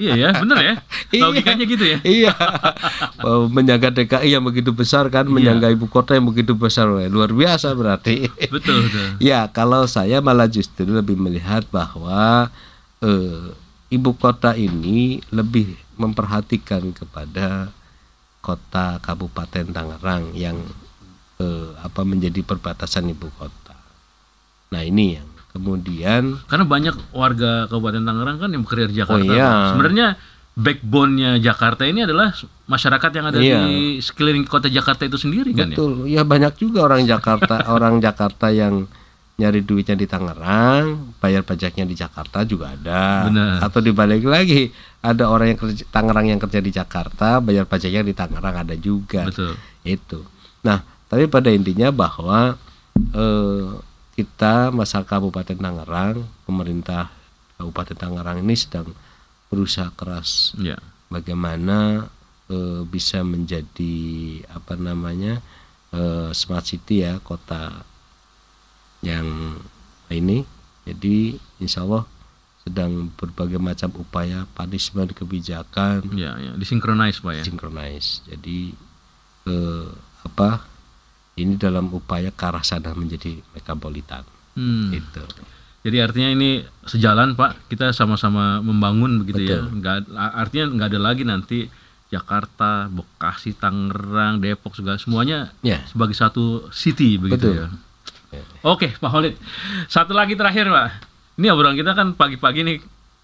[0.00, 0.74] iya ya, bener ya.
[1.12, 1.22] Iya.
[1.28, 1.98] Logikanya gitu ya.
[2.00, 2.32] iya.
[3.52, 5.34] Menyangga DKI yang begitu besar kan, Iya.
[5.36, 8.24] menyangga ibu kota yang begitu besar, luar biasa berarti.
[8.48, 9.06] Betul, betul.
[9.28, 12.48] Ya, kalau saya malah justru lebih melihat bahwa
[13.04, 13.52] eh,
[13.92, 17.68] ibu kota ini lebih memperhatikan kepada
[18.40, 20.56] kota Kabupaten Tangerang yang
[21.36, 23.59] eh, apa menjadi perbatasan ibu kota.
[24.70, 29.18] Nah, ini yang kemudian Karena banyak warga Kabupaten Tangerang kan yang bekerja di Jakarta.
[29.18, 29.74] Oh, iya.
[29.74, 30.06] Sebenarnya
[30.54, 32.30] backbone-nya Jakarta ini adalah
[32.66, 33.58] masyarakat yang ada Iya.
[33.66, 35.76] di sekeliling kota Jakarta itu sendiri kan ya.
[35.78, 38.86] betul, ya banyak juga orang Jakarta, orang Jakarta yang
[39.40, 43.24] nyari duitnya di Tangerang, bayar pajaknya di Jakarta juga ada.
[43.26, 43.56] Benar.
[43.64, 44.68] Atau dibalik lagi,
[45.00, 49.24] ada orang yang kerja Tangerang yang kerja di Jakarta, bayar pajaknya di Tangerang ada juga.
[49.26, 49.56] Betul.
[49.80, 50.28] Itu.
[50.60, 52.60] Nah, tapi pada intinya bahwa
[53.16, 53.68] eh,
[54.20, 57.08] kita masyarakat Kabupaten Tangerang, pemerintah
[57.56, 58.92] Kabupaten Tangerang ini sedang
[59.48, 60.76] berusaha keras Ya.
[61.08, 62.04] bagaimana
[62.46, 63.96] eh, bisa menjadi
[64.52, 65.40] apa namanya
[65.90, 67.80] eh, smart city ya kota
[69.00, 69.56] yang
[70.12, 70.44] ini
[70.84, 72.04] jadi insya Allah
[72.60, 77.44] sedang berbagai macam upaya punishment kebijakan Ya, ya, disinkronize Pak ya.
[77.48, 78.76] synchronize jadi
[79.48, 79.88] eh,
[80.20, 80.68] apa
[81.36, 84.90] ini dalam upaya ke arah sana menjadi metropolitan Hmm.
[84.90, 85.22] gitu
[85.80, 86.50] Jadi artinya ini
[86.84, 89.64] sejalan Pak, kita sama-sama membangun begitu ya.
[89.64, 89.80] Betul.
[89.80, 91.58] Nggak, artinya nggak ada lagi nanti
[92.06, 97.54] Jakarta, Bekasi, Tangerang, Depok segala semuanya ya sebagai satu city begitu Betul.
[97.56, 97.66] ya.
[98.60, 99.40] Oke Pak Holid,
[99.86, 100.88] satu lagi terakhir Pak.
[101.40, 102.78] Ini obrolan kita kan pagi-pagi nih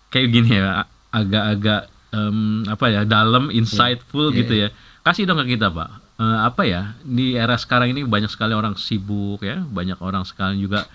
[0.08, 0.80] kayak gini ya,
[1.10, 4.36] agak-agak em, apa ya dalam, insightful Iya.
[4.38, 4.68] gitu ya.
[5.02, 6.05] Kasih dong ke kita Pak.
[6.16, 10.56] Eh, apa ya di era sekarang ini banyak sekali orang sibuk ya, banyak orang sekarang
[10.56, 10.88] juga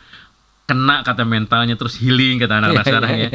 [0.65, 3.29] kena kata mentalnya terus healing kata anak-anak sekarang ya.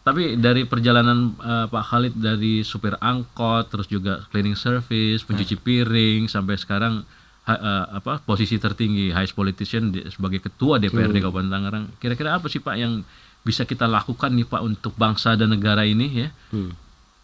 [0.00, 6.24] Tapi dari perjalanan eh, Pak Khalid dari supir angkot, terus juga cleaning service, pencuci piring,
[6.26, 7.04] sampai sekarang
[7.44, 11.84] ha- eh, apa posisi tertinggi highest politician di- sebagai ketua DPRD Kabupaten Tangerang.
[11.98, 13.04] Kira-kira apa sih Pak yang
[13.42, 16.28] bisa kita lakukan nih Pak untuk bangsa dan negara ini ya?
[16.48, 16.72] Hmm.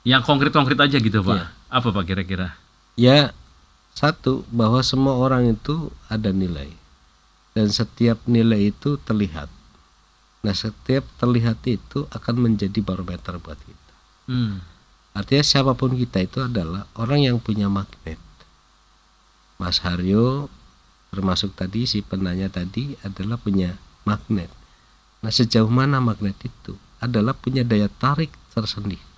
[0.02, 1.38] Yang konkret-konkret aja gitu Pak.
[1.70, 2.58] Apa Pak kira-kira?
[2.94, 3.30] Ya,
[3.92, 6.72] satu bahwa semua orang itu ada nilai.
[7.52, 9.52] Dan setiap nilai itu terlihat.
[10.42, 13.94] Nah, setiap terlihat itu akan menjadi barometer buat kita.
[14.26, 14.64] Hmm.
[15.12, 18.16] Artinya siapa pun kita itu adalah orang yang punya magnet.
[19.60, 20.48] Mas Haryo
[21.12, 23.76] termasuk tadi si penanya tadi adalah punya
[24.08, 24.48] magnet.
[25.20, 29.11] Nah, sejauh mana magnet itu adalah punya daya tarik tersendiri.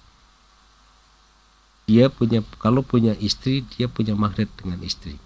[1.85, 5.21] Dia punya kalau punya istri, dia punya magnet dengan istri.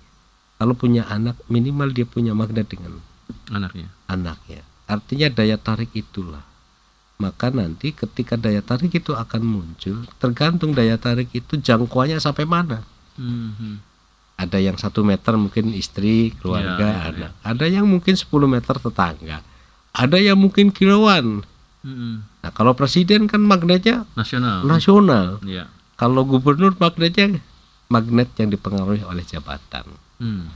[0.59, 2.98] Kalau punya anak, minimal dia punya magnet dengan
[3.46, 3.92] Anaknya.
[4.06, 4.64] anaknya.
[4.88, 6.42] Artinya daya tarik itulah.
[7.18, 12.82] Maka nanti ketika daya tarik itu akan muncul, tergantung daya tarik itu jangkauannya sampai mana.
[13.14, 13.76] Hmm, hmm.
[14.38, 17.32] Ada yang satu meter mungkin istri, keluarga, Ya, ya, anak.
[17.42, 19.42] Ada yang mungkin 10 meter tetangga.
[19.90, 21.42] Ada yang mungkin kiloan.
[21.82, 24.62] Hmm, Nah kalau presiden kan magnetnya Nasional.
[24.62, 25.42] nasional.
[25.42, 25.66] Ya.
[25.99, 27.42] Kalau gubernur magnetnya
[27.90, 29.84] magnet yang dipengaruhi oleh jabatan.
[30.22, 30.53] Hmm.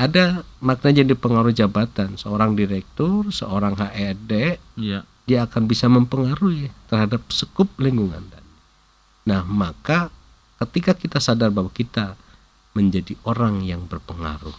[0.00, 2.18] Ada magnet yang dipengaruhi jabatan.
[2.18, 5.06] Seorang direktur, seorang HRD, Ya.
[5.28, 8.52] dia akan bisa mempengaruhi terhadap sekup lingkungan tadi.
[9.30, 10.10] Nah, maka
[10.58, 12.18] ketika kita sadar bahwa kita
[12.74, 14.56] menjadi orang yang berpengaruh,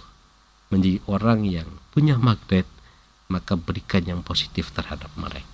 [0.72, 2.70] menjadi orang yang punya magnet,
[3.28, 5.53] maka berikan yang positif terhadap mereka.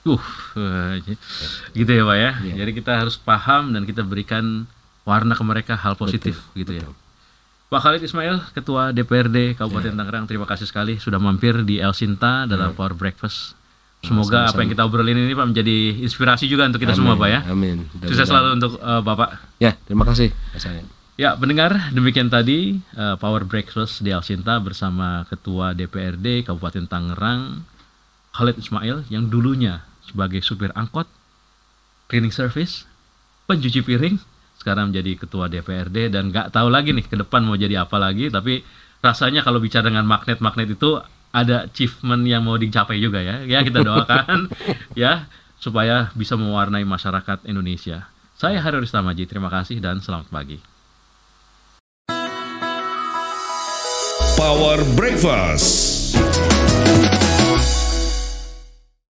[0.00, 0.96] Uh,
[1.76, 2.30] gitu ya Pak ya.
[2.40, 2.54] Iya.
[2.64, 4.64] Jadi kita harus paham dan kita berikan
[5.04, 6.84] warna ke mereka hal positif gitu ya.
[7.70, 12.42] Pak Khalid Ismail, Ketua DPRD Kabupaten Tangerang, terima kasih sekali sudah mampir di El Sinta
[12.42, 13.54] dalam Power Breakfast.
[14.00, 17.40] Semoga apa yang kita obrolin ini Pak menjadi inspirasi juga untuk kita semua Pak ya.
[17.46, 17.86] Amin.
[18.00, 19.28] Sukses selalu untuk eh, Bapak.
[19.60, 20.32] Ya, terima kasih.
[21.20, 27.62] Ya, pendengar, demikian tadi eh, Power Breakfast di El Sinta bersama Ketua DPRD Kabupaten Tangerang,
[28.34, 31.06] Khalid Ismail yang dulunya sebagai supir angkot,
[32.10, 32.84] cleaning service,
[33.46, 34.18] pencuci piring,
[34.58, 38.28] sekarang menjadi Ketua DPRD dan nggak tahu lagi nih ke depan mau jadi apa lagi,
[38.28, 38.60] tapi
[39.00, 41.00] rasanya kalau bicara dengan magnet-magnet itu
[41.30, 43.46] ada achievement yang mau dicapai juga ya.
[43.46, 44.50] Ya kita doakan
[44.98, 48.10] ya supaya bisa mewarnai masyarakat Indonesia.
[48.36, 50.58] Saya Hario Ristamaji, terima kasih dan selamat pagi.
[54.40, 56.16] Power Breakfast.